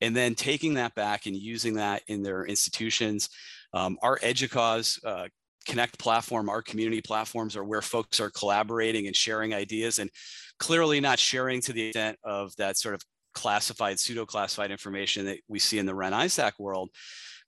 and 0.00 0.14
then 0.14 0.34
taking 0.34 0.74
that 0.74 0.94
back 0.94 1.26
and 1.26 1.36
using 1.36 1.74
that 1.74 2.02
in 2.08 2.22
their 2.22 2.44
institutions. 2.44 3.30
Um, 3.72 3.98
our 4.02 4.18
educause 4.18 4.98
uh, 5.04 5.28
Connect 5.66 5.98
platform, 5.98 6.48
our 6.48 6.62
community 6.62 7.02
platforms 7.02 7.56
are 7.56 7.64
where 7.64 7.82
folks 7.82 8.20
are 8.20 8.30
collaborating 8.30 9.06
and 9.06 9.16
sharing 9.16 9.52
ideas 9.52 9.98
and 9.98 10.10
clearly 10.58 11.00
not 11.00 11.18
sharing 11.18 11.60
to 11.62 11.72
the 11.72 11.88
extent 11.88 12.18
of 12.24 12.54
that 12.56 12.76
sort 12.76 12.94
of 12.94 13.02
classified, 13.34 14.00
pseudo 14.00 14.24
classified 14.24 14.70
information 14.70 15.26
that 15.26 15.38
we 15.48 15.58
see 15.58 15.78
in 15.78 15.86
the 15.86 15.94
Ren 15.94 16.12
ISAC 16.12 16.52
world, 16.58 16.90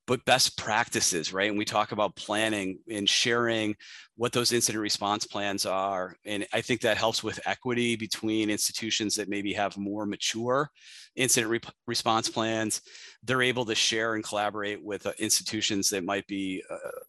but 0.07 0.25
best 0.25 0.57
practices, 0.57 1.33
right? 1.33 1.49
And 1.49 1.59
we 1.59 1.65
talk 1.65 1.93
about 1.93 2.17
planning 2.17 2.79
and 2.91 3.09
sharing 3.09 3.77
what 4.17 4.33
those 4.33 4.53
incident 4.53 4.83
response 4.83 5.27
plans 5.27 5.67
are. 5.67 6.17
And 6.25 6.47
I 6.53 6.61
think 6.61 6.81
that 6.81 6.97
helps 6.97 7.23
with 7.23 7.41
equity 7.47 7.95
between 7.95 8.51
institutions 8.51 9.15
that 9.15 9.29
maybe 9.29 9.53
have 9.53 9.77
more 9.77 10.07
mature 10.07 10.71
incident 11.15 11.51
re- 11.51 11.73
response 11.87 12.29
plans. 12.29 12.81
They're 13.23 13.43
able 13.43 13.67
to 13.67 13.75
share 13.75 14.15
and 14.15 14.25
collaborate 14.25 14.83
with 14.83 15.07
uh, 15.07 15.13
institutions 15.19 15.91
that 15.91 16.05
might 16.05 16.27
be 16.27 16.63
uh, 16.71 17.01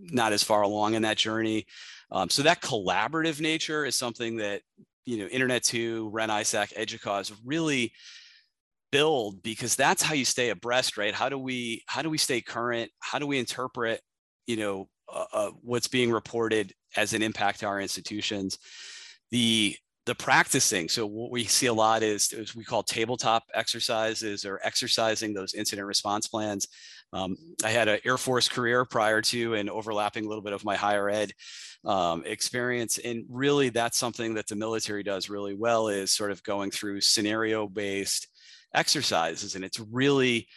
not 0.00 0.32
as 0.32 0.42
far 0.42 0.62
along 0.62 0.94
in 0.94 1.02
that 1.02 1.16
journey. 1.16 1.66
Um, 2.10 2.28
so 2.30 2.42
that 2.42 2.60
collaborative 2.60 3.40
nature 3.40 3.84
is 3.84 3.96
something 3.96 4.36
that 4.36 4.62
you 5.04 5.18
know 5.18 5.26
Internet 5.26 5.64
2, 5.64 6.10
Ren 6.12 6.28
ISAC, 6.28 6.74
Educause 6.74 7.32
really 7.44 7.92
build 8.92 9.42
because 9.42 9.76
that's 9.76 10.02
how 10.02 10.14
you 10.14 10.24
stay 10.24 10.50
abreast, 10.50 10.96
right? 10.96 11.14
How 11.14 11.28
do 11.28 11.38
we 11.38 11.82
how 11.86 12.02
do 12.02 12.10
we 12.10 12.18
stay 12.18 12.40
current? 12.40 12.90
How 13.00 13.18
do 13.18 13.26
we 13.26 13.38
interpret 13.38 14.00
you 14.46 14.56
know 14.56 14.88
uh, 15.12 15.24
uh, 15.32 15.50
what's 15.62 15.88
being 15.88 16.10
reported 16.10 16.72
as 16.96 17.12
an 17.12 17.22
impact 17.22 17.60
to 17.60 17.66
our 17.66 17.80
institutions? 17.80 18.58
The 19.30 19.76
the 20.10 20.14
practicing. 20.16 20.88
So 20.88 21.06
what 21.06 21.30
we 21.30 21.44
see 21.44 21.66
a 21.66 21.72
lot 21.72 22.02
is, 22.02 22.32
is 22.32 22.56
we 22.56 22.64
call 22.64 22.82
tabletop 22.82 23.44
exercises 23.54 24.44
or 24.44 24.58
exercising 24.64 25.32
those 25.32 25.54
incident 25.54 25.86
response 25.86 26.26
plans. 26.26 26.66
Um, 27.12 27.36
I 27.64 27.70
had 27.70 27.86
an 27.86 28.00
Air 28.04 28.18
Force 28.18 28.48
career 28.48 28.84
prior 28.84 29.22
to 29.22 29.54
and 29.54 29.70
overlapping 29.70 30.24
a 30.24 30.28
little 30.28 30.42
bit 30.42 30.52
of 30.52 30.64
my 30.64 30.74
higher 30.74 31.08
ed 31.08 31.30
um, 31.84 32.24
experience. 32.26 32.98
And 32.98 33.24
really 33.28 33.68
that's 33.68 33.98
something 33.98 34.34
that 34.34 34.48
the 34.48 34.56
military 34.56 35.04
does 35.04 35.30
really 35.30 35.54
well 35.54 35.86
is 35.86 36.10
sort 36.10 36.32
of 36.32 36.42
going 36.42 36.72
through 36.72 37.02
scenario 37.02 37.68
based 37.68 38.26
exercises. 38.74 39.54
And 39.54 39.64
it's 39.64 39.78
really 39.78 40.48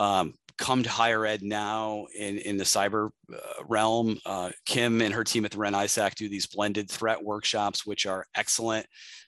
um, 0.00 0.32
come 0.56 0.82
to 0.82 0.88
higher 0.88 1.26
ed 1.26 1.42
now 1.42 2.06
in, 2.18 2.38
in 2.38 2.56
the 2.56 2.64
cyber 2.64 3.10
uh, 3.32 3.64
realm. 3.68 4.18
Uh, 4.24 4.50
Kim 4.64 5.02
and 5.02 5.12
her 5.12 5.24
team 5.24 5.44
at 5.44 5.50
the 5.50 5.58
Ren 5.58 5.74
ISAC 5.74 6.14
do 6.14 6.28
these 6.28 6.46
blended 6.46 6.90
threat 6.90 7.22
workshops, 7.22 7.86
which 7.86 8.06
are 8.06 8.26
excellent. 8.34 8.86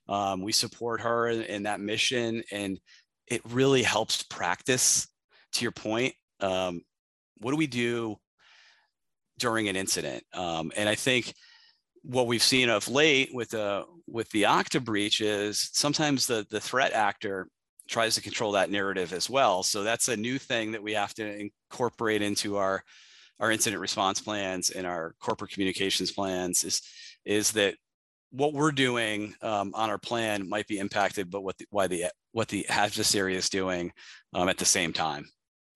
Um, 0.09 0.43
we 0.43 0.52
support 0.52 1.02
her 1.02 1.29
in, 1.29 1.43
in, 1.43 1.62
that 1.64 1.81
mission, 1.81 2.43
and 2.50 2.81
it 3.29 3.43
really 3.50 3.83
helps 3.83 4.23
practice. 4.23 5.07
To 5.55 5.62
your 5.62 5.73
point, 5.73 6.14
um, 6.41 6.81
what 7.38 7.50
do 7.50 7.59
we 7.59 7.67
do 7.67 8.17
during 9.38 9.69
an 9.69 9.76
incident? 9.76 10.25
Um, 10.33 10.73
and 10.75 10.88
I 10.88 10.95
think 10.95 11.35
what 12.02 12.26
we've 12.26 12.43
seen 12.43 12.71
of 12.71 12.88
late 12.88 13.29
with 13.35 13.50
the 13.50 13.85
with 14.07 14.31
the 14.31 14.45
Okta 14.45 14.83
breach 14.83 15.21
is 15.21 15.69
sometimes 15.73 16.26
the 16.26 16.47
the 16.50 16.61
threat 16.61 16.95
actor 16.95 17.49
tries 17.89 18.15
to 18.15 18.23
control 18.23 18.53
that 18.53 18.71
narrative 18.71 19.12
as 19.12 19.29
well. 19.29 19.62
So 19.62 19.83
that's 19.83 20.09
a 20.09 20.17
new 20.17 20.39
thing 20.39 20.73
that 20.73 20.83
we 20.83 20.93
have 20.93 21.15
to 21.15 21.51
incorporate 21.71 22.23
into 22.23 22.57
our 22.57 22.83
our 23.41 23.51
incident 23.51 23.81
response 23.81 24.21
plans 24.21 24.71
and 24.71 24.87
our 24.87 25.15
corporate 25.21 25.51
communications 25.51 26.12
plans 26.12 26.65
is 26.65 26.83
is 27.25 27.53
that 27.53 27.75
what 28.31 28.53
we're 28.53 28.73
doing 28.73 29.35
um, 29.43 29.73
on 29.75 29.91
our 29.91 29.99
plan 29.99 30.49
might 30.49 30.67
be 30.67 30.79
impacted, 30.79 31.31
but 31.31 31.43
what 31.43 31.59
the, 31.59 31.67
why 31.71 31.87
the 31.87 32.07
what 32.33 32.49
the 32.49 32.67
adversary 32.69 33.37
is 33.37 33.51
doing 33.51 33.93
um, 34.33 34.49
at 34.49 34.59
the 34.59 34.65
same 34.65 34.93
time 34.93 35.27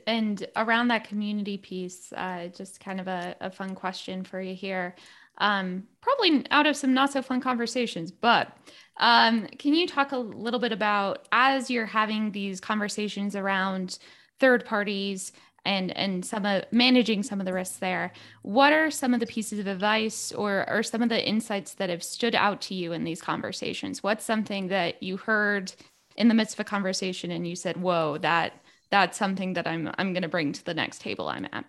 and 0.06 0.46
around 0.56 0.88
that 0.88 1.08
community 1.08 1.58
piece, 1.58 2.12
uh, 2.12 2.46
just 2.56 2.78
kind 2.80 3.00
of 3.00 3.08
a, 3.08 3.34
a, 3.40 3.50
fun 3.50 3.74
question 3.74 4.22
for 4.22 4.40
you 4.40 4.54
here. 4.54 4.94
Um, 5.38 5.84
probably 6.00 6.44
out 6.50 6.66
of 6.66 6.76
some 6.76 6.94
not 6.94 7.12
so 7.12 7.22
fun 7.22 7.40
conversations, 7.40 8.10
but 8.10 8.56
um, 8.98 9.46
can 9.58 9.74
you 9.74 9.86
talk 9.86 10.12
a 10.12 10.18
little 10.18 10.60
bit 10.60 10.72
about 10.72 11.28
as 11.32 11.70
you're 11.70 11.86
having 11.86 12.32
these 12.32 12.60
conversations 12.60 13.36
around 13.36 13.98
third 14.40 14.64
parties 14.64 15.32
and 15.64 15.94
and 15.96 16.24
some 16.24 16.46
of 16.46 16.64
managing 16.70 17.22
some 17.22 17.40
of 17.40 17.46
the 17.46 17.52
risks 17.52 17.76
there? 17.76 18.12
What 18.42 18.72
are 18.72 18.90
some 18.90 19.12
of 19.12 19.20
the 19.20 19.26
pieces 19.26 19.58
of 19.58 19.66
advice 19.66 20.32
or 20.32 20.68
or 20.70 20.82
some 20.82 21.02
of 21.02 21.08
the 21.08 21.26
insights 21.26 21.74
that 21.74 21.90
have 21.90 22.02
stood 22.02 22.34
out 22.34 22.60
to 22.62 22.74
you 22.74 22.92
in 22.92 23.04
these 23.04 23.20
conversations? 23.20 24.02
What's 24.02 24.24
something 24.24 24.68
that 24.68 25.02
you 25.02 25.16
heard 25.18 25.72
in 26.16 26.28
the 26.28 26.34
midst 26.34 26.54
of 26.54 26.60
a 26.60 26.64
conversation 26.64 27.30
and 27.30 27.46
you 27.46 27.56
said, 27.56 27.76
"Whoa, 27.76 28.18
that." 28.18 28.54
that's 28.90 29.18
something 29.18 29.54
that 29.54 29.66
I'm 29.66 29.90
I'm 29.98 30.12
going 30.12 30.22
to 30.22 30.28
bring 30.28 30.52
to 30.52 30.64
the 30.64 30.74
next 30.74 31.00
table 31.00 31.28
I'm 31.28 31.46
at. 31.52 31.64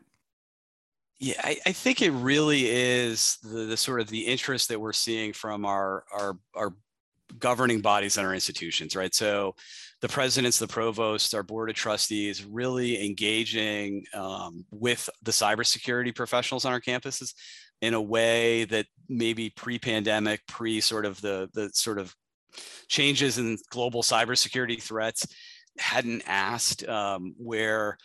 Yeah, 1.20 1.42
I, 1.44 1.58
I, 1.66 1.72
think 1.72 2.04
it 2.04 2.12
really 2.12 2.70
is 2.70 3.38
the, 3.42 3.66
the 3.66 3.78
sort 3.78 4.02
of 4.02 4.08
the 4.08 4.22
interest 4.22 4.70
that 4.70 4.80
we're 4.80 4.94
seeing 4.94 5.34
from 5.34 5.66
our 5.66 6.04
our 6.14 6.38
our 6.56 6.74
governing 7.40 7.82
bodies 7.82 8.18
and 8.18 8.28
our 8.28 8.34
institutions, 8.34 8.96
right? 8.96 9.14
So 9.14 9.56
the 10.02 10.08
presidents, 10.08 10.60
the 10.60 10.68
provosts, 10.68 11.34
our 11.34 11.44
board 11.44 11.70
of 11.70 11.76
trustees 11.76 12.46
really 12.46 13.04
engaging 13.04 14.06
um, 14.14 14.64
with 14.72 15.10
the 15.24 15.32
cybersecurity 15.32 16.16
professionals 16.16 16.66
on 16.66 16.72
our 16.72 16.82
campuses 16.82 17.34
in 17.82 17.96
a 17.96 18.02
way 18.02 18.66
that 18.66 18.86
maybe 19.10 19.50
pre-pandemic, 19.50 20.46
pre 20.48 20.80
sort 20.80 21.06
of 21.06 21.20
the 21.22 21.50
the 21.54 21.70
sort 21.74 21.98
of 21.98 22.16
changes 22.88 23.38
in 23.38 23.58
global 23.72 24.04
cybersecurity 24.04 24.82
threats 24.82 25.28
hadn't 25.80 26.24
asked 26.28 26.88
um, 26.88 27.34
where 27.38 27.98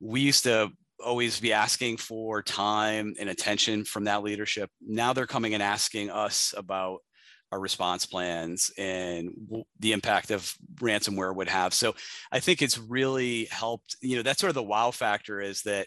we 0.00 0.20
used 0.20 0.44
to 0.44 0.70
always 1.04 1.40
be 1.40 1.52
asking 1.52 1.96
for 1.98 2.42
time 2.42 3.14
and 3.18 3.28
attention 3.28 3.84
from 3.84 4.04
that 4.04 4.22
leadership. 4.22 4.70
Now 4.80 5.12
they're 5.12 5.26
coming 5.26 5.54
and 5.54 5.62
asking 5.62 6.10
us 6.10 6.54
about 6.56 7.00
our 7.50 7.60
response 7.60 8.04
plans 8.04 8.70
and 8.76 9.30
the 9.78 9.92
impact 9.92 10.30
of 10.30 10.54
ransomware 10.76 11.34
would 11.34 11.48
have. 11.48 11.72
So 11.72 11.94
i 12.30 12.40
think 12.40 12.60
it's 12.60 12.78
really 12.78 13.46
helped 13.46 13.96
you 14.02 14.16
know 14.16 14.22
that's 14.22 14.40
sort 14.40 14.50
of 14.50 14.54
the 14.54 14.62
wow 14.62 14.90
factor 14.90 15.40
is 15.40 15.62
that 15.62 15.86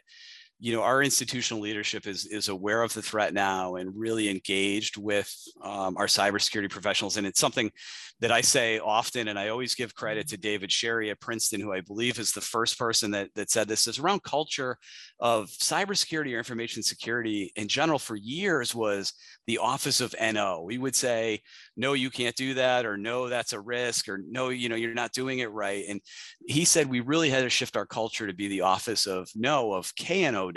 you 0.61 0.73
know 0.73 0.83
our 0.83 1.01
institutional 1.01 1.61
leadership 1.61 2.07
is 2.07 2.25
is 2.27 2.47
aware 2.47 2.83
of 2.83 2.93
the 2.93 3.01
threat 3.01 3.33
now 3.33 3.75
and 3.75 3.91
really 3.93 4.29
engaged 4.29 4.95
with 4.95 5.29
um, 5.63 5.97
our 5.97 6.05
cybersecurity 6.05 6.69
professionals. 6.69 7.17
And 7.17 7.27
it's 7.27 7.39
something 7.39 7.71
that 8.19 8.31
i 8.31 8.39
say 8.39 8.77
often 8.77 9.29
and 9.29 9.39
i 9.39 9.49
always 9.49 9.73
give 9.73 9.95
credit 9.95 10.27
to 10.27 10.37
david 10.37 10.71
sherry 10.71 11.09
at 11.09 11.19
princeton 11.19 11.59
who 11.59 11.73
i 11.73 11.81
believe 11.81 12.19
is 12.19 12.31
the 12.31 12.39
first 12.39 12.77
person 12.77 13.09
that, 13.09 13.29
that 13.33 13.49
said 13.49 13.67
this 13.67 13.87
is 13.87 13.97
around 13.97 14.21
culture 14.21 14.77
of 15.19 15.47
cybersecurity 15.47 16.35
or 16.35 16.37
information 16.37 16.83
security 16.83 17.51
in 17.55 17.67
general 17.67 17.97
for 17.97 18.15
years 18.15 18.75
was 18.75 19.13
the 19.47 19.57
office 19.57 20.01
of 20.01 20.13
no 20.33 20.61
we 20.61 20.77
would 20.77 20.95
say 20.95 21.41
no 21.75 21.93
you 21.93 22.11
can't 22.11 22.35
do 22.35 22.53
that 22.53 22.85
or 22.85 22.95
no 22.95 23.27
that's 23.27 23.53
a 23.53 23.59
risk 23.59 24.07
or 24.07 24.19
no 24.29 24.49
you 24.49 24.69
know 24.69 24.75
you're 24.75 24.93
not 24.93 25.11
doing 25.13 25.39
it 25.39 25.51
right. 25.51 25.85
And 25.87 26.01
he 26.47 26.65
said 26.65 26.87
we 26.87 26.99
really 26.99 27.29
had 27.29 27.41
to 27.41 27.49
shift 27.49 27.75
our 27.75 27.85
culture 27.85 28.27
to 28.27 28.33
be 28.33 28.47
the 28.47 28.61
office 28.61 29.07
of 29.07 29.29
no 29.35 29.73
of 29.73 29.91
kno 29.99 30.50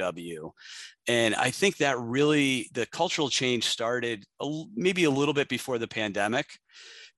and 1.09 1.35
I 1.35 1.51
think 1.51 1.77
that 1.79 1.99
really 1.99 2.71
the 2.73 2.87
cultural 2.87 3.29
change 3.29 3.65
started 3.65 4.25
a, 4.41 4.63
maybe 4.75 5.05
a 5.05 5.11
little 5.11 5.35
bit 5.35 5.49
before 5.49 5.79
the 5.79 5.89
pandemic, 5.89 6.47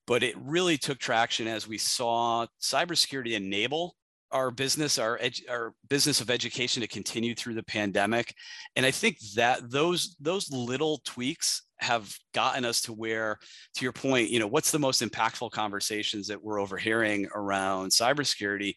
but 0.06 0.22
it 0.22 0.34
really 0.38 0.78
took 0.78 0.98
traction 0.98 1.46
as 1.46 1.68
we 1.68 1.78
saw 1.78 2.46
cybersecurity 2.60 3.32
enable 3.32 3.96
our 4.32 4.50
business, 4.50 4.98
our 4.98 5.18
edu- 5.18 5.48
our 5.48 5.74
business 5.88 6.20
of 6.20 6.30
education 6.30 6.80
to 6.80 6.88
continue 6.88 7.34
through 7.34 7.54
the 7.54 7.62
pandemic. 7.62 8.34
And 8.74 8.84
I 8.84 8.90
think 8.90 9.18
that 9.36 9.70
those 9.70 10.16
those 10.20 10.50
little 10.50 11.00
tweaks 11.04 11.62
have 11.78 12.12
gotten 12.34 12.64
us 12.64 12.80
to 12.82 12.92
where, 12.92 13.38
to 13.74 13.84
your 13.84 13.92
point, 13.92 14.30
you 14.30 14.38
know, 14.40 14.46
what's 14.46 14.70
the 14.70 14.78
most 14.78 15.02
impactful 15.02 15.50
conversations 15.50 16.26
that 16.28 16.42
we're 16.42 16.60
overhearing 16.60 17.28
around 17.34 17.90
cybersecurity? 17.90 18.74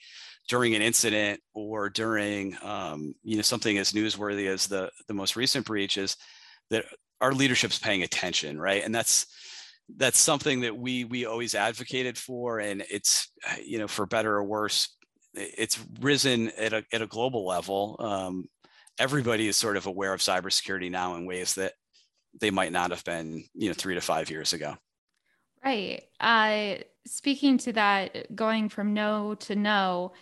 During 0.49 0.75
an 0.75 0.81
incident 0.81 1.39
or 1.53 1.89
during 1.89 2.57
um, 2.63 3.13
you 3.23 3.37
know 3.37 3.41
something 3.41 3.77
as 3.77 3.93
newsworthy 3.93 4.47
as 4.47 4.67
the 4.67 4.91
the 5.07 5.13
most 5.13 5.35
recent 5.35 5.65
breach 5.65 5.97
is 5.97 6.17
that 6.69 6.85
our 7.21 7.33
leadership's 7.33 7.79
paying 7.79 8.03
attention 8.03 8.59
right? 8.59 8.83
And 8.83 8.93
that's 8.93 9.27
that's 9.97 10.19
something 10.19 10.61
that 10.61 10.75
we 10.75 11.05
we 11.05 11.25
always 11.25 11.55
advocated 11.55 12.17
for 12.17 12.59
and 12.59 12.83
it's 12.89 13.31
you 13.63 13.79
know 13.79 13.87
for 13.87 14.05
better 14.05 14.35
or 14.35 14.43
worse 14.43 14.95
it's 15.35 15.79
risen 16.01 16.49
at 16.57 16.73
a, 16.73 16.83
at 16.91 17.03
a 17.03 17.07
global 17.07 17.45
level. 17.45 17.95
Um, 17.99 18.49
everybody 18.97 19.47
is 19.47 19.57
sort 19.57 19.77
of 19.77 19.85
aware 19.85 20.13
of 20.13 20.21
cybersecurity 20.21 20.89
now 20.89 21.15
in 21.15 21.25
ways 21.25 21.53
that 21.55 21.73
they 22.41 22.51
might 22.51 22.71
not 22.71 22.91
have 22.91 23.03
been 23.03 23.43
you 23.53 23.69
know 23.69 23.73
three 23.73 23.95
to 23.95 24.01
five 24.01 24.29
years 24.29 24.53
ago. 24.53 24.75
Right. 25.63 26.03
Uh, 26.19 26.75
speaking 27.05 27.57
to 27.59 27.73
that 27.73 28.35
going 28.35 28.69
from 28.69 28.93
no 28.93 29.35
to 29.35 29.55
no 29.55 30.13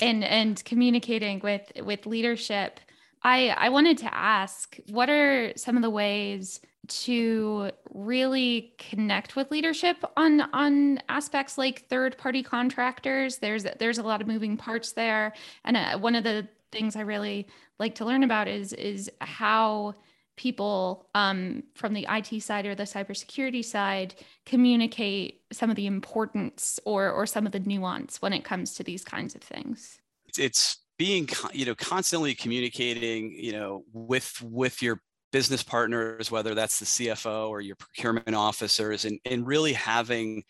and 0.00 0.24
and 0.24 0.64
communicating 0.64 1.40
with 1.40 1.70
with 1.82 2.06
leadership 2.06 2.80
i 3.22 3.48
i 3.56 3.68
wanted 3.68 3.98
to 3.98 4.12
ask 4.14 4.78
what 4.90 5.08
are 5.10 5.52
some 5.56 5.76
of 5.76 5.82
the 5.82 5.90
ways 5.90 6.60
to 6.88 7.70
really 7.92 8.74
connect 8.78 9.36
with 9.36 9.50
leadership 9.50 10.04
on 10.16 10.42
on 10.52 11.00
aspects 11.08 11.58
like 11.58 11.86
third 11.88 12.16
party 12.18 12.42
contractors? 12.42 13.38
There's 13.38 13.66
there's 13.78 13.98
a 13.98 14.02
lot 14.02 14.20
of 14.20 14.26
moving 14.26 14.56
parts 14.56 14.92
there. 14.92 15.32
And 15.64 15.76
uh, 15.76 15.98
one 15.98 16.14
of 16.14 16.24
the 16.24 16.48
things 16.72 16.96
i 16.96 17.00
really 17.00 17.46
like 17.78 17.94
to 17.94 18.04
learn 18.04 18.24
about 18.24 18.48
is 18.48 18.72
is 18.72 19.10
how 19.20 19.94
people 20.36 21.08
um, 21.14 21.62
from 21.74 21.94
the 21.94 22.06
IT 22.08 22.42
side 22.42 22.66
or 22.66 22.74
the 22.74 22.84
cybersecurity 22.84 23.64
side 23.64 24.14
communicate 24.44 25.42
some 25.52 25.70
of 25.70 25.76
the 25.76 25.86
importance 25.86 26.78
or 26.84 27.10
or 27.10 27.26
some 27.26 27.46
of 27.46 27.52
the 27.52 27.60
nuance 27.60 28.20
when 28.20 28.32
it 28.32 28.44
comes 28.44 28.74
to 28.74 28.82
these 28.82 29.04
kinds 29.04 29.34
of 29.34 29.42
things? 29.42 29.98
It's 30.38 30.78
being 30.98 31.28
you 31.52 31.66
know 31.66 31.74
constantly 31.74 32.34
communicating 32.34 33.32
you 33.32 33.52
know 33.52 33.84
with 33.92 34.40
with 34.42 34.80
your 34.82 35.00
business 35.32 35.62
partners 35.62 36.30
whether 36.30 36.54
that's 36.54 36.78
the 36.78 36.86
cfo 36.86 37.48
or 37.48 37.60
your 37.60 37.76
procurement 37.76 38.34
officers 38.34 39.04
and, 39.04 39.18
and 39.26 39.46
really 39.46 39.72
having 39.72 40.42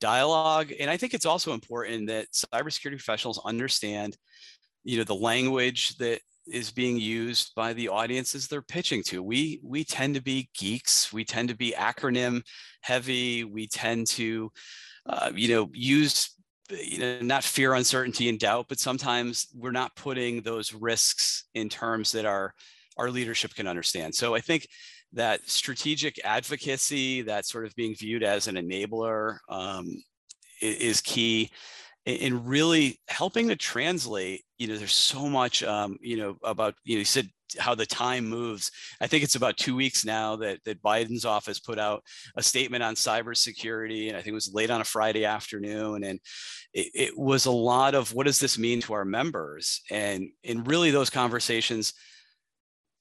dialogue 0.00 0.70
and 0.78 0.88
i 0.90 0.96
think 0.96 1.14
it's 1.14 1.26
also 1.26 1.52
important 1.52 2.06
that 2.06 2.26
cybersecurity 2.30 2.90
professionals 2.90 3.40
understand 3.44 4.16
you 4.84 4.96
know 4.98 5.04
the 5.04 5.14
language 5.14 5.96
that 5.96 6.20
is 6.50 6.70
being 6.70 6.98
used 6.98 7.54
by 7.54 7.72
the 7.72 7.88
audiences 7.88 8.46
they're 8.46 8.62
pitching 8.62 9.02
to. 9.04 9.22
We 9.22 9.60
we 9.62 9.84
tend 9.84 10.14
to 10.14 10.22
be 10.22 10.48
geeks. 10.56 11.12
We 11.12 11.24
tend 11.24 11.48
to 11.48 11.56
be 11.56 11.74
acronym 11.76 12.42
heavy. 12.82 13.44
We 13.44 13.66
tend 13.66 14.06
to, 14.08 14.50
uh, 15.06 15.30
you 15.34 15.48
know, 15.48 15.70
use 15.72 16.30
you 16.70 16.98
know 16.98 17.20
not 17.20 17.44
fear, 17.44 17.74
uncertainty, 17.74 18.28
and 18.28 18.38
doubt, 18.38 18.66
but 18.68 18.78
sometimes 18.78 19.48
we're 19.54 19.70
not 19.70 19.96
putting 19.96 20.42
those 20.42 20.72
risks 20.72 21.44
in 21.54 21.68
terms 21.68 22.12
that 22.12 22.26
our 22.26 22.54
our 22.96 23.10
leadership 23.10 23.54
can 23.54 23.66
understand. 23.66 24.14
So 24.14 24.34
I 24.34 24.40
think 24.40 24.66
that 25.12 25.48
strategic 25.48 26.20
advocacy, 26.24 27.22
that 27.22 27.46
sort 27.46 27.64
of 27.64 27.74
being 27.74 27.94
viewed 27.94 28.22
as 28.22 28.48
an 28.48 28.56
enabler, 28.56 29.38
um, 29.48 30.02
is 30.60 31.00
key 31.00 31.50
in 32.16 32.44
really 32.44 32.98
helping 33.08 33.48
to 33.48 33.56
translate 33.56 34.42
you 34.58 34.66
know 34.66 34.76
there's 34.76 34.92
so 34.94 35.28
much 35.28 35.62
um, 35.62 35.96
you 36.00 36.16
know 36.16 36.36
about 36.42 36.74
you 36.84 36.96
know 36.96 37.00
you 37.00 37.04
said 37.04 37.28
how 37.58 37.74
the 37.74 37.86
time 37.86 38.28
moves. 38.28 38.70
I 39.00 39.06
think 39.06 39.24
it's 39.24 39.34
about 39.34 39.56
two 39.56 39.74
weeks 39.74 40.04
now 40.04 40.36
that, 40.36 40.62
that 40.64 40.82
biden's 40.82 41.24
office 41.24 41.58
put 41.58 41.78
out 41.78 42.02
a 42.36 42.42
statement 42.42 42.82
on 42.82 42.94
cybersecurity 42.94 44.08
and 44.08 44.16
i 44.18 44.20
think 44.20 44.32
it 44.32 44.34
was 44.34 44.52
late 44.52 44.68
on 44.68 44.82
a 44.82 44.84
friday 44.84 45.24
afternoon 45.24 46.04
and 46.04 46.20
it, 46.74 46.90
it 46.94 47.18
was 47.18 47.46
a 47.46 47.50
lot 47.50 47.94
of 47.94 48.14
what 48.14 48.26
does 48.26 48.38
this 48.38 48.58
mean 48.58 48.80
to 48.82 48.92
our 48.92 49.04
members? 49.04 49.82
And 49.90 50.30
in 50.42 50.64
really 50.64 50.90
those 50.90 51.10
conversations 51.10 51.94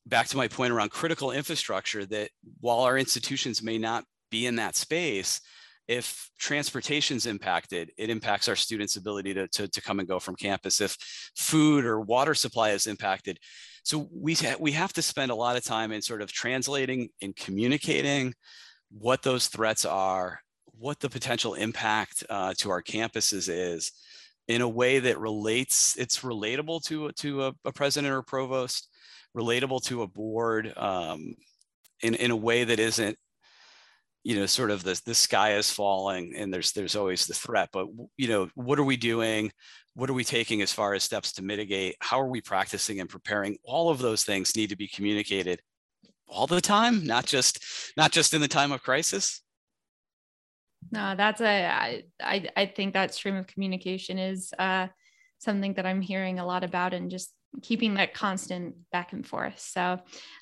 back 0.06 0.28
to 0.28 0.38
my 0.38 0.48
point 0.48 0.72
around 0.72 0.91
critical 0.91 1.32
infrastructure 1.32 2.06
that 2.06 2.30
while 2.62 2.80
our 2.80 2.98
institutions 2.98 3.62
may 3.62 3.78
not 3.78 4.06
be 4.32 4.46
in 4.46 4.56
that 4.56 4.76
space 4.76 5.41
if 5.88 6.30
transportation 6.38 7.17
is 7.17 7.26
impacted, 7.26 7.91
it 7.97 8.10
impacts 8.10 8.50
our 8.50 8.56
students' 8.56 8.97
ability 8.97 9.34
to, 9.34 9.47
to, 9.47 9.67
to, 9.67 9.82
come 9.82 10.00
and 10.00 10.08
go 10.08 10.19
from 10.19 10.36
campus. 10.36 10.82
If 10.82 10.97
food 11.36 11.86
or 11.86 12.02
water 12.02 12.34
supply 12.34 12.71
is 12.71 12.88
impacted, 12.88 13.39
so 13.84 14.10
we, 14.12 14.36
we 14.60 14.73
have 14.73 14.91
to 14.93 15.02
spend 15.02 15.32
a 15.32 15.36
lot 15.36 15.56
of 15.56 15.63
time 15.63 15.93
in 15.93 16.02
sort 16.02 16.21
of 16.21 16.32
translating 16.32 17.10
and 17.21 17.36
communicating 17.36 18.34
what 18.91 19.23
those 19.23 19.47
threats 19.47 19.86
are, 19.86 20.41
what 20.78 21.00
the 21.00 21.10
potential 21.10 21.54
impact 21.54 22.23
uh, 22.30 22.54
to 22.58 22.69
our 22.69 22.84
campuses 22.84 23.47
is 23.50 23.93
in 24.47 24.62
a 24.62 24.69
way 24.69 25.00
that 25.00 25.19
relates, 25.19 25.97
it's 25.97 26.19
relatable 26.19 26.84
to, 26.84 27.12
to 27.13 27.45
a, 27.45 27.54
a 27.65 27.71
president 27.71 28.13
or 28.13 28.19
a 28.19 28.23
provost, 28.23 28.89
relatable 29.36 29.84
to 29.84 30.02
a 30.02 30.08
board 30.08 30.73
um, 30.78 31.36
in, 32.02 32.13
in 32.15 32.32
a 32.32 32.36
way 32.36 32.63
that 32.63 32.80
isn't 32.80 33.17
you 34.28 34.36
know 34.36 34.46
sort 34.46 34.72
of 34.72 34.84
the 34.84 35.02
the 35.06 35.16
sky 35.16 35.54
is 35.54 35.72
falling 35.72 36.36
and 36.36 36.54
there's 36.54 36.74
there's 36.74 36.98
always 36.98 37.26
the 37.26 37.34
threat 37.34 37.70
but 37.72 37.88
you 38.18 38.28
know 38.28 38.50
what 38.56 38.78
are 38.78 38.84
we 38.84 38.98
doing? 38.98 39.50
What 39.94 40.10
are 40.10 40.13
we 40.13 40.26
taking 40.26 40.62
as 40.62 40.74
far 40.74 40.94
as 40.94 41.06
steps 41.06 41.32
to 41.34 41.42
mitigate? 41.42 41.96
How 42.02 42.20
are 42.20 42.28
we 42.28 42.42
practicing 42.42 43.00
and 43.00 43.10
preparing? 43.10 43.58
All 43.63 43.90
of 43.90 44.00
those 44.00 44.26
things 44.26 44.54
need 44.54 44.70
to 44.72 44.76
be 44.76 44.90
communicated 44.90 45.62
all 46.28 46.46
the 46.46 46.60
time 46.60 47.06
not 47.06 47.26
just 47.26 47.63
not 47.96 48.12
just 48.12 48.34
in 48.34 48.42
the 48.42 48.50
time 48.50 48.74
of 48.74 48.84
crisis. 48.84 49.42
No 50.92 51.16
that's 51.16 51.40
a 51.40 51.66
i 51.66 52.04
i, 52.20 52.50
I 52.58 52.66
think 52.66 52.96
that 52.96 53.13
stream 53.13 53.38
of 53.38 53.48
communication 53.48 54.20
is 54.20 54.52
uh 54.60 54.88
something 55.40 55.76
that 55.76 55.86
i'm 55.86 56.02
hearing 56.02 56.40
a 56.40 56.46
lot 56.46 56.66
about 56.66 56.94
and 56.94 57.10
just 57.10 57.32
keeping 57.62 57.96
that 57.96 58.13
constant 58.13 58.76
back 58.91 59.13
and 59.13 59.26
forth. 59.26 59.60
So 59.60 59.82
uh, 59.82 60.00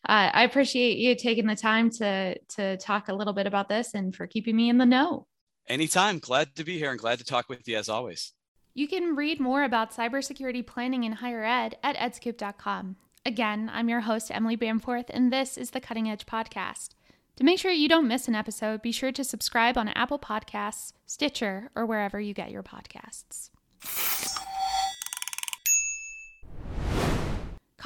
I 0.08 0.44
appreciate 0.44 0.98
you 0.98 1.16
taking 1.16 1.48
the 1.48 1.56
time 1.56 1.90
to 1.92 2.38
to 2.56 2.78
talk 2.78 3.08
a 3.08 3.14
little 3.14 3.34
bit 3.34 3.48
about 3.48 3.70
this 3.70 3.94
and 3.94 4.16
for 4.16 4.28
keeping 4.28 4.56
me 4.56 4.70
in 4.70 4.78
the 4.78 4.86
know. 4.86 5.28
Anytime. 5.68 6.20
Glad 6.20 6.56
to 6.56 6.64
be 6.64 6.78
here 6.78 6.92
and 6.92 7.00
glad 7.00 7.20
to 7.20 7.26
talk 7.26 7.50
with 7.50 7.68
you 7.68 7.78
as 7.78 7.90
always. 7.90 8.34
You 8.74 8.88
can 8.88 9.16
read 9.16 9.40
more 9.40 9.64
about 9.64 9.96
cybersecurity 9.96 10.66
planning 10.66 11.06
in 11.06 11.14
higher 11.14 11.44
ed 11.44 11.78
at 11.82 11.96
edscoop.com. 11.96 12.98
Again, 13.26 13.72
I'm 13.74 13.90
your 13.90 14.02
host, 14.02 14.30
Emily 14.30 14.58
Bamforth, 14.58 15.06
and 15.10 15.34
this 15.34 15.58
is 15.58 15.72
the 15.72 15.80
Cutting 15.80 16.10
Edge 16.10 16.26
Podcast. 16.26 16.90
To 17.38 17.44
make 17.44 17.58
sure 17.58 17.72
you 17.72 17.90
don't 17.90 18.08
miss 18.08 18.28
an 18.28 18.36
episode, 18.36 18.82
be 18.82 18.92
sure 18.92 19.12
to 19.12 19.24
subscribe 19.24 19.78
on 19.78 19.88
Apple 19.90 20.20
Podcasts, 20.20 20.94
Stitcher, 21.06 21.72
or 21.76 21.86
wherever 21.86 22.20
you 22.20 22.34
get 22.34 22.52
your 22.52 22.64
podcasts. 22.64 23.50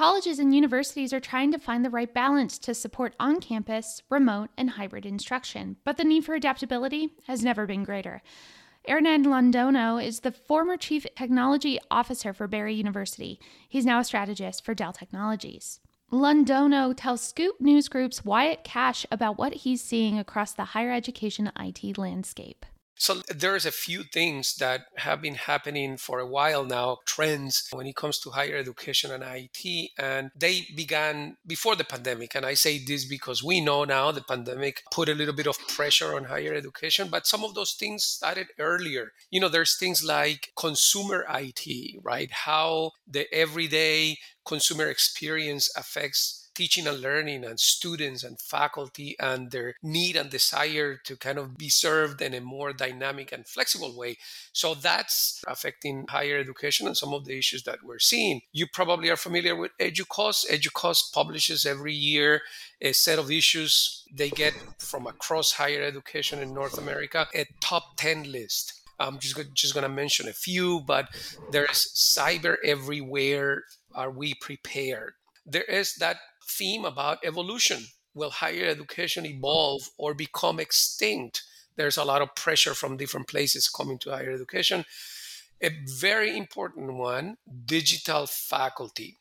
Colleges 0.00 0.38
and 0.38 0.54
universities 0.54 1.12
are 1.12 1.20
trying 1.20 1.52
to 1.52 1.58
find 1.58 1.84
the 1.84 1.90
right 1.90 2.14
balance 2.14 2.58
to 2.60 2.72
support 2.72 3.14
on 3.20 3.38
campus, 3.38 4.02
remote, 4.08 4.48
and 4.56 4.70
hybrid 4.70 5.04
instruction, 5.04 5.76
but 5.84 5.98
the 5.98 6.04
need 6.04 6.24
for 6.24 6.34
adaptability 6.34 7.10
has 7.26 7.44
never 7.44 7.66
been 7.66 7.84
greater. 7.84 8.22
Hernan 8.88 9.26
Londono 9.26 10.02
is 10.02 10.20
the 10.20 10.32
former 10.32 10.78
Chief 10.78 11.04
Technology 11.14 11.78
Officer 11.90 12.32
for 12.32 12.48
Barry 12.48 12.72
University. 12.72 13.38
He's 13.68 13.84
now 13.84 14.00
a 14.00 14.04
strategist 14.04 14.64
for 14.64 14.72
Dell 14.72 14.94
Technologies. 14.94 15.80
Londono 16.10 16.94
tells 16.96 17.20
Scoop 17.20 17.60
News 17.60 17.88
Group's 17.88 18.24
Wyatt 18.24 18.64
Kash 18.64 19.04
about 19.12 19.36
what 19.36 19.52
he's 19.52 19.82
seeing 19.82 20.18
across 20.18 20.54
the 20.54 20.64
higher 20.64 20.92
education 20.92 21.52
IT 21.60 21.98
landscape. 21.98 22.64
So 23.00 23.22
there's 23.34 23.64
a 23.64 23.72
few 23.72 24.02
things 24.02 24.56
that 24.56 24.82
have 24.96 25.22
been 25.22 25.36
happening 25.36 25.96
for 25.96 26.18
a 26.20 26.26
while 26.26 26.66
now, 26.66 26.98
trends 27.06 27.66
when 27.72 27.86
it 27.86 27.96
comes 27.96 28.18
to 28.18 28.30
higher 28.32 28.56
education 28.56 29.10
and 29.10 29.24
IT, 29.24 29.92
and 29.98 30.30
they 30.36 30.66
began 30.76 31.38
before 31.46 31.76
the 31.76 31.84
pandemic. 31.84 32.34
And 32.34 32.44
I 32.44 32.52
say 32.52 32.78
this 32.78 33.06
because 33.06 33.42
we 33.42 33.62
know 33.62 33.84
now 33.84 34.12
the 34.12 34.20
pandemic 34.20 34.82
put 34.92 35.08
a 35.08 35.14
little 35.14 35.32
bit 35.34 35.46
of 35.46 35.58
pressure 35.66 36.14
on 36.14 36.24
higher 36.24 36.52
education, 36.52 37.08
but 37.10 37.26
some 37.26 37.42
of 37.42 37.54
those 37.54 37.72
things 37.72 38.04
started 38.04 38.48
earlier. 38.58 39.12
You 39.30 39.40
know, 39.40 39.48
there's 39.48 39.78
things 39.78 40.04
like 40.04 40.52
consumer 40.54 41.24
IT, 41.30 42.02
right? 42.02 42.30
How 42.30 42.90
the 43.08 43.32
everyday 43.34 44.18
consumer 44.44 44.88
experience 44.88 45.70
affects 45.74 46.39
teaching 46.60 46.86
and 46.86 47.00
learning 47.00 47.42
and 47.42 47.58
students 47.58 48.22
and 48.22 48.38
faculty 48.38 49.16
and 49.18 49.50
their 49.50 49.76
need 49.82 50.14
and 50.14 50.28
desire 50.28 50.94
to 51.02 51.16
kind 51.16 51.38
of 51.38 51.56
be 51.56 51.70
served 51.70 52.20
in 52.20 52.34
a 52.34 52.40
more 52.42 52.74
dynamic 52.74 53.32
and 53.32 53.48
flexible 53.48 53.96
way. 53.96 54.18
So 54.52 54.74
that's 54.74 55.42
affecting 55.48 56.04
higher 56.10 56.36
education 56.36 56.86
and 56.86 56.94
some 56.94 57.14
of 57.14 57.24
the 57.24 57.38
issues 57.38 57.62
that 57.62 57.78
we're 57.82 57.98
seeing. 57.98 58.42
You 58.52 58.66
probably 58.70 59.08
are 59.08 59.16
familiar 59.16 59.56
with 59.56 59.70
EDUCAUSE. 59.80 60.50
EDUCAUSE 60.50 61.12
publishes 61.14 61.64
every 61.64 61.94
year 61.94 62.42
a 62.82 62.92
set 62.92 63.18
of 63.18 63.30
issues 63.30 64.04
they 64.12 64.28
get 64.28 64.52
from 64.78 65.06
across 65.06 65.52
higher 65.52 65.82
education 65.82 66.40
in 66.40 66.52
North 66.52 66.76
America, 66.76 67.26
a 67.34 67.46
top 67.62 67.96
10 67.96 68.30
list. 68.30 68.74
I'm 68.98 69.18
just, 69.18 69.38
just 69.54 69.72
going 69.72 69.84
to 69.84 69.88
mention 69.88 70.28
a 70.28 70.34
few, 70.34 70.80
but 70.80 71.08
there's 71.52 71.90
cyber 71.96 72.56
everywhere. 72.62 73.64
Are 73.94 74.10
we 74.10 74.34
prepared? 74.34 75.14
There 75.46 75.62
is 75.62 75.94
that 75.94 76.18
theme 76.50 76.84
about 76.84 77.18
evolution. 77.24 77.84
Will 78.14 78.30
higher 78.30 78.66
education 78.66 79.24
evolve 79.24 79.90
or 79.96 80.14
become 80.14 80.58
extinct? 80.58 81.42
There's 81.76 81.96
a 81.96 82.04
lot 82.04 82.22
of 82.22 82.34
pressure 82.34 82.74
from 82.74 82.96
different 82.96 83.28
places 83.28 83.68
coming 83.68 83.98
to 84.00 84.10
higher 84.10 84.32
education. 84.32 84.84
A 85.62 85.70
very 86.00 86.36
important 86.36 86.94
one 86.94 87.36
digital 87.66 88.26
faculty 88.26 89.18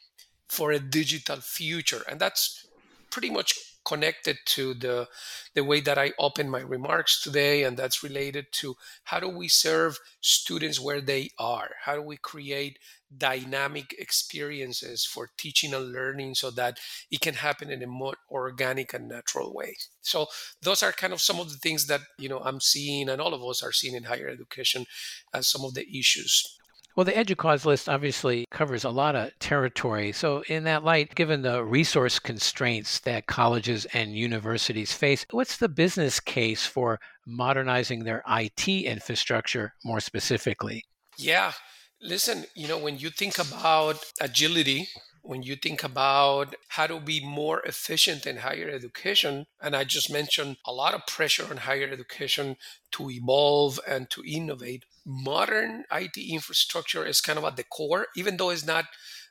for 0.48 0.72
a 0.72 0.80
digital 0.80 1.38
future. 1.38 2.04
And 2.10 2.20
that's 2.20 2.66
pretty 3.12 3.30
much 3.30 3.54
connected 3.86 4.38
to 4.46 4.74
the 4.74 5.08
the 5.56 5.64
way 5.64 5.80
that 5.82 5.98
I 5.98 6.12
open 6.20 6.50
my 6.50 6.60
remarks 6.60 7.22
today 7.22 7.64
and 7.64 7.78
that's 7.78 8.04
related 8.04 8.48
to 8.62 8.76
how 9.06 9.20
do 9.20 9.30
we 9.30 9.48
serve 9.48 10.00
students 10.22 10.80
where 10.80 11.02
they 11.02 11.32
are 11.40 11.70
how 11.86 11.96
do 11.96 12.02
we 12.02 12.18
create 12.18 12.78
dynamic 13.18 13.96
experiences 13.98 15.06
for 15.06 15.30
teaching 15.38 15.74
and 15.74 15.92
learning 15.92 16.36
so 16.36 16.52
that 16.52 16.80
it 17.10 17.22
can 17.22 17.34
happen 17.34 17.72
in 17.72 17.82
a 17.82 17.88
more 17.88 18.16
organic 18.30 18.94
and 18.94 19.08
natural 19.08 19.54
way 19.54 19.76
so 20.02 20.28
those 20.62 20.84
are 20.84 20.92
kind 20.92 21.14
of 21.14 21.22
some 21.22 21.40
of 21.40 21.50
the 21.50 21.58
things 21.58 21.88
that 21.88 22.02
you 22.18 22.30
know 22.30 22.40
i'm 22.40 22.60
seeing 22.60 23.10
and 23.10 23.20
all 23.20 23.34
of 23.34 23.44
us 23.44 23.64
are 23.64 23.72
seeing 23.72 23.96
in 23.96 24.04
higher 24.04 24.28
education 24.28 24.86
as 25.34 25.48
some 25.48 25.64
of 25.64 25.74
the 25.74 25.86
issues 25.98 26.60
well, 26.96 27.06
the 27.06 27.18
EDUCAUSE 27.18 27.66
list 27.66 27.88
obviously 27.88 28.46
covers 28.52 28.84
a 28.84 28.90
lot 28.90 29.16
of 29.16 29.32
territory. 29.40 30.12
So, 30.12 30.44
in 30.50 30.66
that 30.66 30.84
light, 30.84 31.16
given 31.16 31.44
the 31.44 31.64
resource 31.64 32.20
constraints 32.20 33.00
that 33.02 33.26
colleges 33.26 33.86
and 33.94 34.18
universities 34.18 34.92
face, 34.92 35.26
what's 35.32 35.56
the 35.56 35.70
business 35.70 36.20
case 36.20 36.66
for 36.66 37.00
modernizing 37.26 38.04
their 38.04 38.22
IT 38.28 38.68
infrastructure 38.68 39.76
more 39.86 40.02
specifically? 40.02 40.84
Yeah, 41.18 41.54
Listen, 42.02 42.46
you 42.56 42.68
know, 42.68 42.78
when 42.78 42.98
you 42.98 43.10
think 43.10 43.38
about 43.38 44.06
agility, 44.22 44.88
when 45.22 45.44
you 45.44 45.58
think 45.58 45.84
about 45.84 46.56
how 46.70 46.88
to 46.88 47.00
be 47.00 47.24
more 47.24 47.60
efficient 47.62 48.26
in 48.26 48.38
higher 48.38 48.70
education, 48.70 49.48
and 49.62 49.76
I 49.76 49.84
just 49.84 50.12
mentioned 50.12 50.58
a 50.66 50.72
lot 50.72 50.94
of 50.94 51.06
pressure 51.06 51.46
on 51.50 51.58
higher 51.58 51.90
education 51.90 52.56
to 52.94 53.10
evolve 53.10 53.80
and 53.86 54.10
to 54.12 54.24
innovate, 54.26 54.86
modern 55.06 55.84
IT 55.92 56.18
infrastructure 56.18 57.06
is 57.06 57.20
kind 57.20 57.38
of 57.38 57.44
at 57.44 57.58
the 57.58 57.66
core, 57.66 58.08
even 58.16 58.38
though 58.38 58.50
it's 58.50 58.66
not 58.66 58.86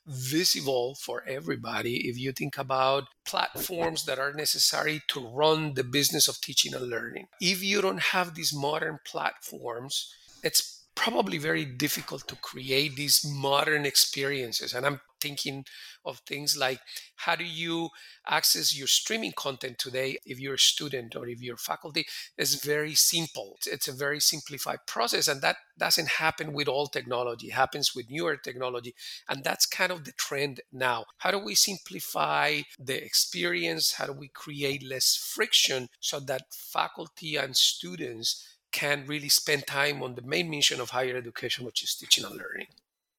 visible 0.06 0.94
for 1.00 1.24
everybody. 1.26 2.08
If 2.08 2.18
you 2.18 2.32
think 2.32 2.58
about 2.58 3.04
platforms 3.24 4.04
that 4.04 4.18
are 4.18 4.32
necessary 4.32 5.02
to 5.08 5.26
run 5.26 5.74
the 5.74 5.84
business 5.84 6.28
of 6.28 6.40
teaching 6.40 6.74
and 6.74 6.88
learning, 6.88 7.28
if 7.40 7.62
you 7.62 7.80
don't 7.80 8.00
have 8.00 8.34
these 8.34 8.54
modern 8.54 8.98
platforms, 9.06 10.12
it's 10.42 10.77
probably 10.98 11.38
very 11.38 11.64
difficult 11.64 12.26
to 12.26 12.34
create 12.34 12.96
these 12.96 13.24
modern 13.24 13.86
experiences. 13.86 14.74
And 14.74 14.84
I'm 14.84 15.00
thinking 15.20 15.64
of 16.04 16.18
things 16.26 16.56
like 16.56 16.80
how 17.14 17.36
do 17.36 17.44
you 17.44 17.90
access 18.26 18.76
your 18.76 18.88
streaming 18.88 19.32
content 19.36 19.78
today 19.78 20.18
if 20.26 20.40
you're 20.40 20.54
a 20.54 20.58
student 20.58 21.14
or 21.14 21.28
if 21.28 21.40
you're 21.40 21.56
faculty? 21.56 22.04
It's 22.36 22.54
very 22.54 22.96
simple. 22.96 23.58
It's 23.64 23.86
a 23.86 23.92
very 23.92 24.18
simplified 24.18 24.80
process 24.88 25.28
and 25.28 25.40
that 25.40 25.58
doesn't 25.78 26.08
happen 26.08 26.52
with 26.52 26.66
all 26.66 26.88
technology. 26.88 27.46
It 27.46 27.52
happens 27.52 27.94
with 27.94 28.10
newer 28.10 28.36
technology 28.36 28.92
and 29.28 29.44
that's 29.44 29.66
kind 29.66 29.92
of 29.92 30.04
the 30.04 30.12
trend 30.12 30.62
now. 30.72 31.04
How 31.18 31.30
do 31.30 31.38
we 31.38 31.54
simplify 31.54 32.62
the 32.76 33.04
experience? 33.04 33.92
How 33.92 34.06
do 34.06 34.12
we 34.12 34.28
create 34.28 34.82
less 34.82 35.14
friction 35.14 35.90
so 36.00 36.18
that 36.18 36.52
faculty 36.52 37.36
and 37.36 37.56
students 37.56 38.57
can 38.72 39.06
really 39.06 39.28
spend 39.28 39.66
time 39.66 40.02
on 40.02 40.14
the 40.14 40.22
main 40.22 40.50
mission 40.50 40.80
of 40.80 40.90
higher 40.90 41.16
education, 41.16 41.64
which 41.64 41.82
is 41.82 41.94
teaching 41.94 42.24
and 42.24 42.36
learning. 42.36 42.68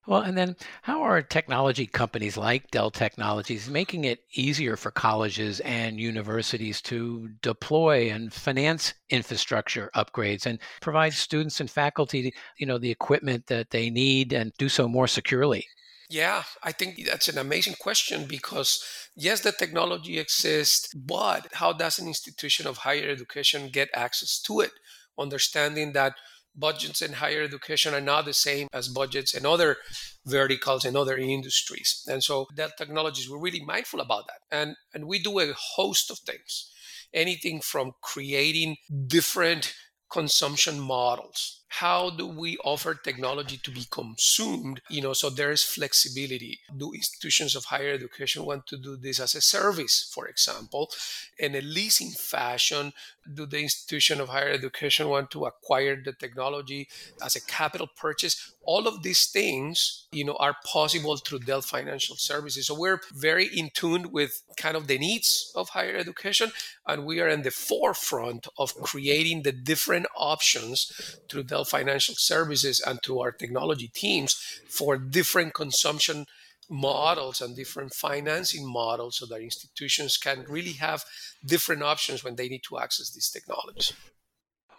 Well, 0.07 0.21
and 0.21 0.37
then 0.37 0.55
how 0.81 1.03
are 1.03 1.21
technology 1.21 1.85
companies 1.85 2.35
like 2.35 2.71
Dell 2.71 2.89
Technologies 2.89 3.69
making 3.69 4.05
it 4.05 4.23
easier 4.33 4.75
for 4.75 4.91
colleges 4.91 5.59
and 5.59 5.99
universities 5.99 6.81
to 6.83 7.29
deploy 7.41 8.09
and 8.09 8.33
finance 8.33 8.93
infrastructure 9.09 9.91
upgrades 9.95 10.45
and 10.45 10.59
provide 10.81 11.13
students 11.13 11.59
and 11.59 11.69
faculty, 11.69 12.33
you 12.57 12.65
know, 12.65 12.77
the 12.79 12.89
equipment 12.89 13.45
that 13.47 13.69
they 13.69 13.89
need 13.91 14.33
and 14.33 14.51
do 14.57 14.67
so 14.67 14.87
more 14.87 15.07
securely? 15.07 15.67
Yeah, 16.09 16.43
I 16.63 16.71
think 16.71 17.05
that's 17.05 17.27
an 17.27 17.37
amazing 17.37 17.75
question 17.79 18.25
because 18.25 18.83
yes, 19.15 19.41
the 19.41 19.51
technology 19.51 20.17
exists, 20.17 20.91
but 20.95 21.47
how 21.53 21.71
does 21.71 21.99
an 21.99 22.07
institution 22.07 22.65
of 22.65 22.77
higher 22.77 23.07
education 23.07 23.69
get 23.69 23.89
access 23.93 24.39
to 24.41 24.61
it? 24.61 24.71
Understanding 25.19 25.93
that 25.93 26.13
budgets 26.55 27.01
in 27.01 27.13
higher 27.13 27.43
education 27.43 27.93
are 27.93 28.01
not 28.01 28.25
the 28.25 28.33
same 28.33 28.67
as 28.73 28.87
budgets 28.87 29.33
in 29.33 29.45
other 29.45 29.77
verticals 30.25 30.85
in 30.85 30.95
other 30.95 31.17
industries. 31.17 32.03
And 32.07 32.23
so 32.23 32.47
Dell 32.55 32.71
Technologies, 32.77 33.29
we're 33.29 33.39
really 33.39 33.63
mindful 33.63 34.01
about 34.01 34.25
that. 34.27 34.57
And 34.57 34.75
and 34.93 35.05
we 35.05 35.19
do 35.19 35.39
a 35.39 35.53
host 35.53 36.11
of 36.11 36.19
things. 36.19 36.71
Anything 37.13 37.61
from 37.61 37.93
creating 38.01 38.77
different 39.07 39.73
consumption 40.11 40.79
models 40.79 41.58
how 41.69 42.09
do 42.09 42.25
we 42.27 42.57
offer 42.63 42.95
technology 42.95 43.57
to 43.63 43.71
be 43.71 43.85
consumed? 43.89 44.81
You 44.89 45.03
know 45.03 45.13
so 45.13 45.29
there 45.29 45.51
is 45.51 45.63
flexibility. 45.63 46.59
Do 46.75 46.93
institutions 46.93 47.55
of 47.55 47.65
higher 47.65 47.93
education 47.93 48.43
want 48.43 48.65
to 48.67 48.77
do 48.77 48.97
this 48.97 49.19
as 49.19 49.35
a 49.35 49.41
service 49.41 50.11
for 50.13 50.27
example? 50.27 50.89
In 51.37 51.55
a 51.55 51.61
leasing 51.61 52.09
fashion 52.09 52.93
do 53.31 53.45
the 53.45 53.59
institution 53.59 54.19
of 54.19 54.29
higher 54.29 54.49
education 54.49 55.07
want 55.07 55.29
to 55.29 55.45
acquire 55.45 55.95
the 55.95 56.13
technology 56.13 56.87
as 57.23 57.35
a 57.35 57.45
capital 57.45 57.87
purchase? 57.87 58.53
All 58.63 58.87
of 58.87 59.03
these 59.03 59.27
things 59.27 60.07
you 60.11 60.25
know 60.25 60.35
are 60.39 60.55
possible 60.65 61.17
through 61.17 61.39
dell 61.39 61.61
financial 61.61 62.15
services. 62.15 62.67
So 62.67 62.79
we're 62.79 63.01
very 63.13 63.45
in 63.45 63.69
tune 63.73 64.11
with 64.11 64.41
kind 64.57 64.75
of 64.75 64.87
the 64.87 64.97
needs 64.97 65.51
of 65.55 65.69
higher 65.69 65.95
education 65.95 66.51
and 66.89 67.05
we 67.05 67.19
are 67.21 67.27
in 67.27 67.43
the 67.43 67.51
forefront 67.51 68.47
of 68.57 68.73
creating 68.75 69.43
the 69.43 69.51
different 69.51 70.07
options 70.17 71.19
through 71.29 71.43
dell 71.43 71.63
financial 71.63 72.15
services 72.15 72.79
and 72.79 72.99
through 73.03 73.19
our 73.19 73.31
technology 73.31 73.87
teams 73.93 74.33
for 74.67 74.97
different 74.97 75.53
consumption 75.53 76.25
models 76.69 77.41
and 77.41 77.55
different 77.55 77.93
financing 77.93 78.67
models 78.67 79.17
so 79.17 79.25
that 79.25 79.41
institutions 79.41 80.17
can 80.17 80.45
really 80.47 80.73
have 80.73 81.03
different 81.45 81.83
options 81.83 82.23
when 82.23 82.35
they 82.35 82.49
need 82.49 82.63
to 82.63 82.79
access 82.79 83.11
these 83.11 83.29
technologies. 83.29 83.93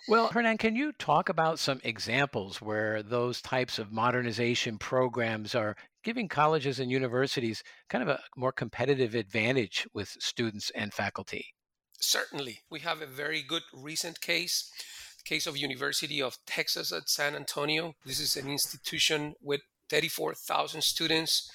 Well, 0.09 0.29
Hernan, 0.29 0.59
can 0.59 0.75
you 0.75 0.93
talk 0.93 1.29
about 1.29 1.59
some 1.59 1.81
examples 1.85 2.61
where 2.63 3.03
those 3.03 3.43
types 3.43 3.79
of 3.79 3.93
modernization 3.93 4.79
programs 4.79 5.55
are 5.55 5.77
giving 6.03 6.27
colleges 6.27 6.81
and 6.81 6.91
universities 6.91 7.63
kind 7.89 8.03
of 8.03 8.09
a 8.09 8.21
more 8.37 8.53
competitive 8.53 9.15
advantage 9.15 9.87
with 9.93 10.09
students 10.19 10.71
and 10.75 10.93
faculty? 10.93 11.55
Certainly. 12.01 12.63
We 12.71 12.81
have 12.81 13.03
a 13.03 13.07
very 13.07 13.43
good 13.43 13.63
recent 13.73 14.21
case 14.21 14.73
case 15.25 15.47
of 15.47 15.57
University 15.57 16.23
of 16.23 16.39
Texas 16.47 16.93
at 16.93 17.11
San 17.11 17.37
Antonio. 17.37 17.95
This 18.07 18.19
is 18.19 18.39
an 18.39 18.49
institution 18.49 19.35
with 19.43 19.61
34,000 19.91 20.83
students 20.83 21.51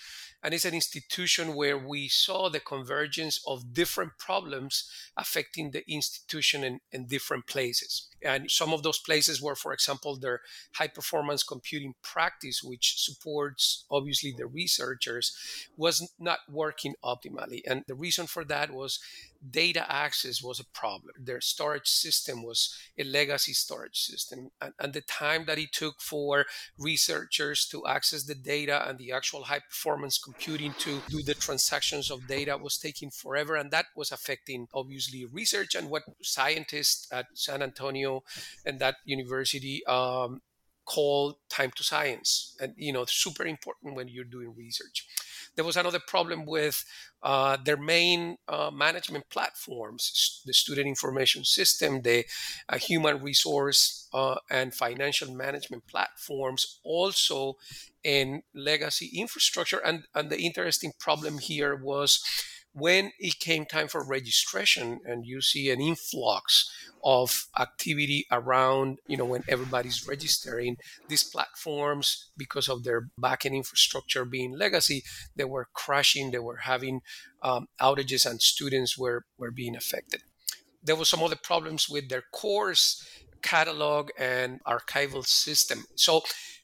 and 0.46 0.54
it's 0.54 0.66
an 0.66 0.76
institution 0.76 1.56
where 1.56 1.76
we 1.76 2.08
saw 2.08 2.50
the 2.50 2.60
convergence 2.60 3.42
of 3.48 3.74
different 3.74 4.12
problems 4.20 4.88
affecting 5.18 5.72
the 5.72 5.84
institution 5.92 6.64
in, 6.64 6.82
in 6.92 7.08
different 7.08 7.48
places. 7.48 8.10
And 8.22 8.52
some 8.52 8.72
of 8.72 8.84
those 8.84 9.00
places 9.00 9.42
were, 9.42 9.56
for 9.56 9.74
example, 9.74 10.18
their 10.18 10.42
high 10.74 10.90
performance 10.90 11.42
computing 11.42 11.96
practice, 12.04 12.62
which 12.64 13.04
supports 13.04 13.86
obviously 13.90 14.36
the 14.38 14.46
researchers, 14.46 15.36
was 15.78 16.14
not 16.20 16.40
working 16.48 16.94
optimally. 17.04 17.62
And 17.66 17.84
the 17.88 17.96
reason 17.96 18.28
for 18.28 18.46
that 18.46 18.70
was 18.70 19.00
data 19.52 19.86
access 19.92 20.42
was 20.42 20.60
a 20.60 20.66
problem. 20.66 21.14
Their 21.20 21.42
storage 21.42 21.88
system 21.88 22.44
was 22.44 22.76
a 22.98 23.04
legacy 23.04 23.54
storage 23.54 24.00
system. 24.00 24.52
And, 24.62 24.74
and, 24.80 24.94
the 24.94 25.02
time 25.02 25.46
that 25.46 25.58
it 25.58 25.72
took 25.74 26.00
for 26.00 26.46
researchers 26.78 27.68
to 27.68 27.86
access 27.86 28.24
the 28.24 28.36
data 28.36 28.88
and 28.88 28.98
the 28.98 29.12
actual 29.12 29.44
high 29.44 29.60
performance 29.60 30.18
computing 30.18 30.74
to 30.80 31.02
do 31.10 31.22
the 31.22 31.34
transactions 31.34 32.10
of 32.10 32.28
data 32.28 32.58
was 32.58 32.78
taking 32.78 33.12
forever. 33.12 33.56
And 33.56 33.72
that 33.72 33.88
was 33.96 34.12
affecting, 34.12 34.68
obviously, 34.74 35.26
research 35.26 35.76
and 35.76 35.90
what 35.90 36.04
scientists 36.22 37.08
at 37.12 37.26
San 37.34 37.62
Antonio 37.62 38.24
and 38.66 38.80
that 38.80 38.96
university 39.06 39.86
um, 39.86 40.42
call 40.86 41.40
time 41.50 41.72
to 41.76 41.84
science. 41.84 42.56
And, 42.60 42.74
you 42.78 42.94
know, 42.94 43.06
super 43.06 43.46
important 43.46 43.96
when 43.96 44.08
you're 44.08 44.24
doing 44.24 44.54
research. 44.56 45.08
There 45.56 45.66
was 45.66 45.78
another 45.78 46.00
problem 46.06 46.46
with 46.46 46.84
uh, 47.24 47.58
their 47.64 47.78
main 47.78 48.38
uh, 48.48 48.72
management 48.72 49.30
platforms, 49.30 50.42
the 50.46 50.54
student 50.54 50.88
information 50.88 51.44
system, 51.44 52.02
the 52.02 52.26
uh, 52.70 52.78
human 52.78 53.22
resource 53.22 54.08
uh, 54.14 54.36
and 54.50 54.74
financial 54.74 55.34
management 55.34 55.88
platforms, 55.88 56.80
also 56.84 57.58
in 58.04 58.44
legacy 58.54 59.10
infrastructure. 59.16 59.80
And, 59.80 60.04
and 60.14 60.30
the 60.30 60.42
interesting 60.42 60.92
problem 61.00 61.40
here 61.40 61.76
was 61.76 62.22
when 62.78 63.12
it 63.20 63.40
came 63.40 63.66
time 63.66 63.88
for 63.88 64.06
registration 64.06 65.00
and 65.06 65.26
you 65.26 65.42
see 65.42 65.70
an 65.70 65.80
influx 65.80 66.70
of 67.04 67.48
activity 67.58 68.26
around 68.32 69.00
you 69.08 69.16
know 69.16 69.26
when 69.26 69.44
everybody's 69.48 70.08
registering 70.08 70.76
these 71.08 71.24
platforms 71.24 72.32
because 72.36 72.68
of 72.68 72.84
their 72.84 73.10
backend 73.22 73.56
infrastructure 73.56 74.26
being 74.26 74.58
legacy 74.58 75.04
they 75.36 75.46
were 75.46 75.68
crashing 75.74 76.32
they 76.32 76.40
were 76.40 76.58
having 76.58 77.02
um, 77.46 77.68
outages 77.80 78.26
and 78.30 78.42
students 78.42 78.98
were 78.98 79.26
were 79.38 79.52
being 79.52 79.76
affected. 79.76 80.24
There 80.84 80.96
was 80.96 81.10
some 81.10 81.24
other 81.24 81.38
problems 81.42 81.88
with 81.88 82.10
their 82.10 82.24
course 82.34 83.08
catalog 83.42 84.10
and 84.18 84.60
archival 84.66 85.26
system. 85.26 85.86
So 85.96 86.24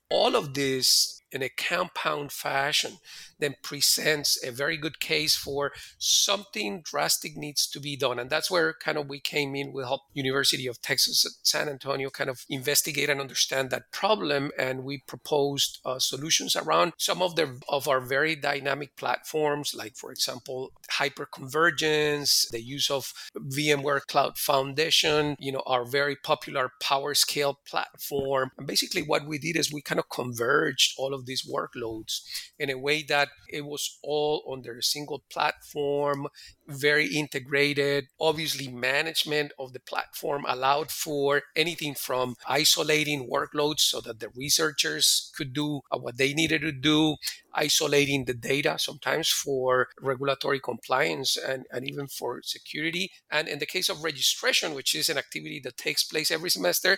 all 0.09 0.35
of 0.35 0.55
this 0.55 1.21
in 1.31 1.43
a 1.43 1.49
compound 1.49 2.31
fashion 2.31 2.97
then 3.41 3.55
presents 3.61 4.41
a 4.45 4.51
very 4.51 4.77
good 4.77 4.99
case 4.99 5.35
for 5.35 5.73
something 5.97 6.81
drastic 6.81 7.35
needs 7.35 7.67
to 7.67 7.79
be 7.79 7.97
done. 7.97 8.19
And 8.19 8.29
that's 8.29 8.49
where 8.49 8.73
kind 8.73 8.97
of 8.97 9.09
we 9.09 9.19
came 9.19 9.55
in 9.55 9.73
we 9.73 9.83
helped 9.83 10.05
university 10.13 10.67
of 10.67 10.81
texas 10.81 11.25
at 11.25 11.31
san 11.45 11.67
antonio 11.67 12.09
kind 12.09 12.29
of 12.29 12.45
investigate 12.49 13.09
and 13.09 13.19
understand 13.19 13.69
that 13.69 13.91
problem. 13.91 14.51
And 14.57 14.83
we 14.83 15.03
proposed 15.07 15.79
uh, 15.85 15.99
solutions 15.99 16.55
around 16.55 16.93
some 16.97 17.21
of 17.21 17.35
the 17.35 17.59
of 17.67 17.87
our 17.87 17.99
very 17.99 18.35
dynamic 18.35 18.95
platforms 18.95 19.73
like 19.75 19.95
for 19.95 20.11
example 20.11 20.71
hyperconvergence 20.91 22.49
the 22.51 22.61
use 22.61 22.89
of 22.91 23.13
vmware 23.35 24.01
cloud 24.01 24.37
foundation 24.37 25.35
you 25.39 25.51
know 25.51 25.63
our 25.65 25.85
very 25.85 26.15
popular 26.15 26.71
powerscale 26.83 27.55
platform. 27.67 28.51
And 28.57 28.67
basically 28.67 29.01
what 29.01 29.25
we 29.25 29.37
did 29.39 29.55
is 29.55 29.71
we 29.71 29.81
kind 29.81 29.99
of 29.99 30.09
converged 30.09 30.93
all 30.97 31.13
of 31.13 31.21
of 31.21 31.25
these 31.25 31.47
workloads 31.47 32.21
in 32.59 32.69
a 32.69 32.77
way 32.77 33.03
that 33.03 33.29
it 33.49 33.65
was 33.65 33.97
all 34.01 34.43
under 34.51 34.77
a 34.77 34.83
single 34.83 35.23
platform, 35.29 36.27
very 36.67 37.07
integrated. 37.07 38.07
Obviously, 38.19 38.67
management 38.67 39.51
of 39.59 39.73
the 39.73 39.79
platform 39.79 40.45
allowed 40.47 40.89
for 40.89 41.43
anything 41.55 41.95
from 41.95 42.35
isolating 42.47 43.29
workloads 43.29 43.81
so 43.81 43.99
that 44.01 44.19
the 44.19 44.29
researchers 44.29 45.31
could 45.35 45.53
do 45.53 45.81
what 45.91 46.17
they 46.17 46.33
needed 46.33 46.61
to 46.61 46.71
do, 46.71 47.17
isolating 47.53 48.25
the 48.25 48.33
data 48.33 48.77
sometimes 48.77 49.29
for 49.29 49.89
regulatory 49.99 50.59
compliance 50.59 51.37
and, 51.37 51.65
and 51.71 51.87
even 51.87 52.07
for 52.07 52.41
security. 52.43 53.11
And 53.29 53.47
in 53.47 53.59
the 53.59 53.65
case 53.65 53.89
of 53.89 54.03
registration, 54.03 54.73
which 54.73 54.95
is 54.95 55.09
an 55.09 55.17
activity 55.17 55.59
that 55.63 55.77
takes 55.77 56.03
place 56.03 56.31
every 56.31 56.49
semester, 56.49 56.97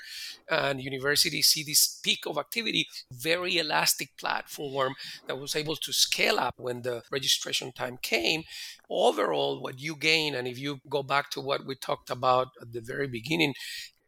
and 0.50 0.82
universities 0.82 1.48
see 1.48 1.64
this 1.64 2.00
peak 2.04 2.26
of 2.26 2.38
activity, 2.38 2.88
very 3.12 3.58
elastic 3.58 4.18
platform 4.18 4.96
that 5.28 5.40
was 5.40 5.56
able 5.56 5.76
to 5.78 5.94
scale 5.94 6.40
up 6.40 6.56
when 6.58 6.82
the 6.82 7.04
registration 7.12 7.72
time 7.72 7.98
came. 8.02 8.44
Overall, 8.90 9.62
what 9.62 9.80
you 9.80 9.96
gain, 9.96 10.36
and 10.36 10.48
if 10.48 10.60
you 10.60 10.80
go 10.90 11.04
back 11.04 11.30
to 11.32 11.42
what 11.42 11.66
we 11.66 11.76
talked 11.76 12.10
about 12.10 12.50
at 12.62 12.74
the 12.74 12.82
very 12.82 13.08
beginning, 13.08 13.54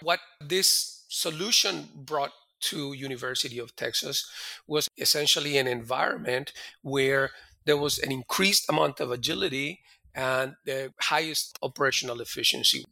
what 0.01 0.19
this 0.41 1.03
solution 1.07 1.89
brought 1.95 2.31
to 2.61 2.93
University 2.93 3.59
of 3.59 3.75
Texas 3.75 4.29
was 4.67 4.87
essentially 4.97 5.57
an 5.57 5.67
environment 5.67 6.53
where 6.81 7.31
there 7.65 7.77
was 7.77 7.97
an 7.99 8.11
increased 8.11 8.69
amount 8.69 8.99
of 8.99 9.11
agility 9.11 9.81
and 10.13 10.55
the 10.65 10.93
highest 11.01 11.57
operational 11.61 12.21
efficiency. 12.21 12.85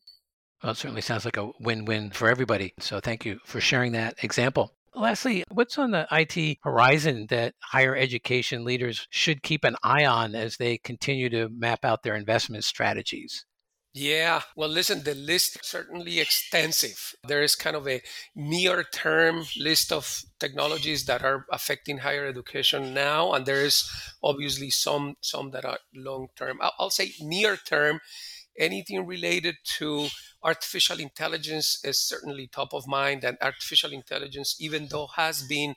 Well, 0.62 0.74
it 0.74 0.78
certainly 0.78 1.02
sounds 1.02 1.26
like 1.26 1.38
a 1.38 1.52
win 1.60 1.86
win 1.86 2.12
for 2.12 2.30
everybody. 2.30 2.74
So 2.80 3.00
thank 3.00 3.26
you 3.26 3.40
for 3.46 3.60
sharing 3.60 3.92
that 3.94 4.24
example. 4.24 4.74
Lastly, 4.96 5.44
what's 5.50 5.78
on 5.80 5.92
the 5.92 6.08
IT 6.12 6.60
horizon 6.62 7.26
that 7.30 7.56
higher 7.60 7.96
education 7.96 8.64
leaders 8.64 9.08
should 9.10 9.42
keep 9.42 9.64
an 9.64 9.76
eye 9.84 10.06
on 10.06 10.36
as 10.36 10.58
they 10.58 10.78
continue 10.78 11.30
to 11.30 11.50
map 11.50 11.84
out 11.84 12.04
their 12.04 12.16
investment 12.16 12.64
strategies? 12.64 13.46
Yeah, 13.96 14.42
well, 14.56 14.70
listen, 14.70 15.04
the 15.04 15.14
list 15.14 15.58
is 15.58 15.68
certainly 15.68 16.20
extensive. 16.20 17.14
There 17.28 17.44
is 17.44 17.56
kind 17.56 17.76
of 17.76 17.88
a 17.88 18.02
near 18.36 18.84
term 18.84 19.46
list 19.56 19.92
of 19.92 20.24
technologies 20.40 21.06
that 21.06 21.24
are 21.24 21.46
affecting 21.52 22.00
higher 22.00 22.26
education 22.26 22.96
now, 22.96 23.34
and 23.34 23.46
there 23.46 23.62
is 23.64 23.88
obviously 24.24 24.72
some 24.72 25.18
some 25.22 25.52
that 25.52 25.64
are 25.64 25.78
long 25.94 26.30
term. 26.36 26.58
I'll 26.80 26.90
say 26.90 27.12
near 27.22 27.56
term. 27.56 28.00
Anything 28.58 29.06
related 29.06 29.58
to 29.78 30.08
artificial 30.44 31.00
intelligence 31.00 31.80
is 31.84 32.00
certainly 32.00 32.48
top 32.48 32.74
of 32.74 32.88
mind, 32.88 33.24
and 33.24 33.38
artificial 33.42 33.92
intelligence, 33.92 34.56
even 34.60 34.88
though 34.90 35.08
has 35.16 35.44
been 35.44 35.76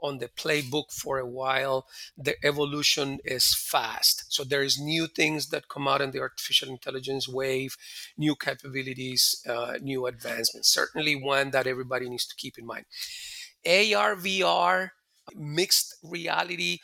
on 0.00 0.18
the 0.18 0.28
playbook 0.28 0.92
for 0.92 1.18
a 1.18 1.26
while. 1.26 1.86
The 2.16 2.34
evolution 2.44 3.18
is 3.24 3.54
fast. 3.54 4.24
So 4.28 4.44
there's 4.44 4.78
new 4.78 5.06
things 5.06 5.48
that 5.48 5.68
come 5.68 5.88
out 5.88 6.00
in 6.00 6.10
the 6.10 6.20
artificial 6.20 6.68
intelligence 6.68 7.28
wave, 7.28 7.76
new 8.16 8.34
capabilities, 8.36 9.42
uh, 9.48 9.74
new 9.80 10.06
advancements. 10.06 10.72
Certainly 10.72 11.16
one 11.16 11.50
that 11.50 11.66
everybody 11.66 12.08
needs 12.08 12.26
to 12.26 12.36
keep 12.36 12.58
in 12.58 12.66
mind. 12.66 12.84
AR, 13.66 14.14
VR, 14.14 14.90
mixed 15.34 15.96
reality 16.02 16.78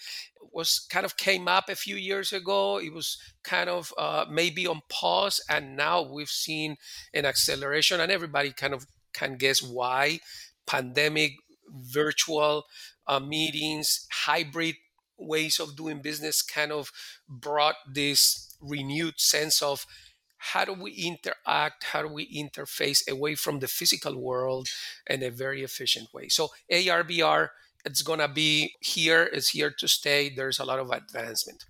was 0.52 0.86
kind 0.90 1.04
of 1.04 1.16
came 1.16 1.48
up 1.48 1.68
a 1.68 1.74
few 1.74 1.96
years 1.96 2.32
ago. 2.32 2.78
It 2.78 2.92
was 2.92 3.18
kind 3.42 3.68
of 3.68 3.92
uh, 3.98 4.24
maybe 4.30 4.66
on 4.66 4.82
pause, 4.88 5.40
and 5.48 5.76
now 5.76 6.02
we've 6.02 6.28
seen 6.28 6.76
an 7.12 7.24
acceleration, 7.24 8.00
and 8.00 8.12
everybody 8.12 8.52
kind 8.52 8.74
of 8.74 8.86
can 9.12 9.36
guess 9.36 9.62
why. 9.62 10.20
Pandemic, 10.66 11.32
virtual 11.70 12.64
uh, 13.06 13.20
meetings, 13.20 14.06
hybrid 14.10 14.76
ways 15.18 15.60
of 15.60 15.76
doing 15.76 16.02
business 16.02 16.42
kind 16.42 16.72
of 16.72 16.90
brought 17.28 17.76
this 17.92 18.56
renewed 18.60 19.18
sense 19.18 19.62
of 19.62 19.86
how 20.52 20.64
do 20.64 20.74
we 20.74 20.92
interact, 20.92 21.84
how 21.84 22.02
do 22.02 22.08
we 22.08 22.26
interface 22.28 23.00
away 23.08 23.34
from 23.34 23.60
the 23.60 23.68
physical 23.68 24.20
world 24.20 24.68
in 25.06 25.22
a 25.22 25.30
very 25.30 25.62
efficient 25.62 26.12
way. 26.12 26.28
So 26.28 26.48
AR 26.70 27.02
VR, 27.04 27.48
it's 27.84 28.02
gonna 28.02 28.28
be 28.28 28.74
here 28.80 29.24
it's 29.32 29.50
here 29.50 29.72
to 29.78 29.88
stay. 29.88 30.30
There's 30.34 30.58
a 30.58 30.64
lot 30.64 30.78
of 30.78 30.90
advancement. 30.90 31.64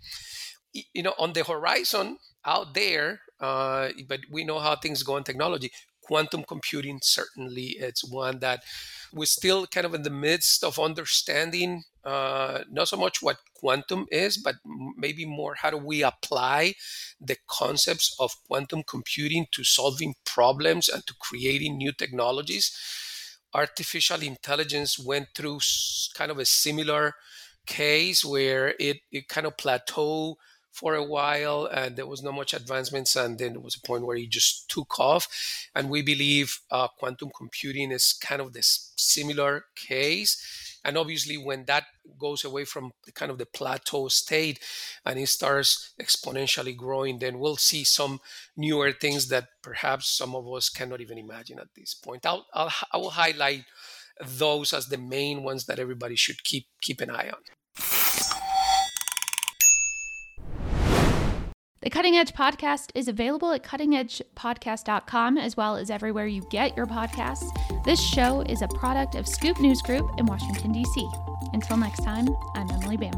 You 0.72 1.04
know, 1.04 1.14
on 1.18 1.34
the 1.34 1.44
horizon 1.44 2.18
out 2.44 2.74
there, 2.74 3.20
uh, 3.40 3.90
but 4.08 4.20
we 4.30 4.44
know 4.44 4.58
how 4.58 4.74
things 4.74 5.04
go 5.04 5.16
in 5.16 5.24
technology. 5.24 5.70
Quantum 6.04 6.44
computing 6.44 7.00
certainly 7.02 7.76
it's 7.78 8.04
one 8.04 8.38
that 8.40 8.60
we're 9.12 9.24
still 9.24 9.66
kind 9.66 9.86
of 9.86 9.94
in 9.94 10.02
the 10.02 10.10
midst 10.10 10.62
of 10.64 10.78
understanding 10.78 11.84
uh, 12.04 12.64
not 12.70 12.88
so 12.88 12.96
much 12.96 13.22
what 13.22 13.38
quantum 13.54 14.06
is, 14.10 14.36
but 14.36 14.56
maybe 14.96 15.24
more 15.24 15.54
how 15.54 15.70
do 15.70 15.78
we 15.78 16.02
apply 16.02 16.74
the 17.18 17.36
concepts 17.48 18.14
of 18.18 18.32
quantum 18.46 18.82
computing 18.82 19.46
to 19.52 19.64
solving 19.64 20.14
problems 20.26 20.88
and 20.88 21.06
to 21.06 21.14
creating 21.18 21.78
new 21.78 21.92
technologies. 21.92 22.70
Artificial 23.54 24.22
intelligence 24.22 24.98
went 24.98 25.28
through 25.34 25.60
kind 26.14 26.30
of 26.30 26.38
a 26.38 26.44
similar 26.44 27.14
case 27.66 28.24
where 28.24 28.74
it, 28.78 28.98
it 29.10 29.28
kind 29.28 29.46
of 29.46 29.56
plateaued 29.56 30.34
for 30.74 30.94
a 30.94 31.04
while 31.04 31.66
and 31.66 31.96
there 31.96 32.06
was 32.06 32.22
not 32.22 32.34
much 32.34 32.52
advancements 32.52 33.14
and 33.16 33.38
then 33.38 33.52
there 33.52 33.60
was 33.60 33.76
a 33.76 33.86
point 33.86 34.04
where 34.04 34.16
he 34.16 34.26
just 34.26 34.68
took 34.68 34.98
off 34.98 35.28
and 35.74 35.88
we 35.88 36.02
believe 36.02 36.60
uh, 36.70 36.88
quantum 36.98 37.30
computing 37.36 37.92
is 37.92 38.12
kind 38.12 38.40
of 38.42 38.52
this 38.52 38.92
similar 38.96 39.66
case 39.76 40.32
And 40.86 40.98
obviously, 40.98 41.38
when 41.38 41.64
that 41.64 41.84
goes 42.18 42.44
away 42.44 42.64
from 42.66 42.92
the 43.06 43.12
kind 43.12 43.30
of 43.32 43.38
the 43.38 43.46
plateau 43.46 44.08
state 44.08 44.60
and 45.06 45.18
it 45.18 45.28
starts 45.28 45.94
exponentially 45.98 46.76
growing, 46.76 47.18
then 47.20 47.38
we'll 47.38 47.56
see 47.56 47.84
some 47.84 48.20
newer 48.56 48.92
things 48.92 49.28
that 49.28 49.48
perhaps 49.62 50.08
some 50.10 50.34
of 50.36 50.46
us 50.52 50.68
cannot 50.68 51.00
even 51.00 51.16
imagine 51.16 51.58
at 51.58 51.72
this 51.74 51.94
point. 51.94 52.26
I'll, 52.26 52.44
I'll 52.52 52.72
I 52.92 52.96
will 52.98 53.16
highlight 53.16 53.64
those 54.24 54.72
as 54.72 54.86
the 54.88 54.98
main 54.98 55.42
ones 55.42 55.66
that 55.66 55.78
everybody 55.78 56.16
should 56.16 56.44
keep 56.44 56.66
keep 56.80 57.00
an 57.00 57.10
eye 57.10 57.30
on. 57.30 57.42
The 61.84 61.90
Cutting 61.90 62.16
Edge 62.16 62.32
podcast 62.32 62.92
is 62.94 63.08
available 63.08 63.52
at 63.52 63.62
cuttingedgepodcast.com 63.62 65.36
as 65.36 65.54
well 65.54 65.76
as 65.76 65.90
everywhere 65.90 66.26
you 66.26 66.40
get 66.48 66.74
your 66.78 66.86
podcasts. 66.86 67.44
This 67.84 68.00
show 68.00 68.40
is 68.40 68.62
a 68.62 68.68
product 68.68 69.16
of 69.16 69.28
Scoop 69.28 69.60
News 69.60 69.82
Group 69.82 70.10
in 70.16 70.24
Washington, 70.24 70.72
D.C. 70.72 71.06
Until 71.52 71.76
next 71.76 72.02
time, 72.02 72.26
I'm 72.54 72.70
Emily 72.70 72.96
Bam. 72.96 73.12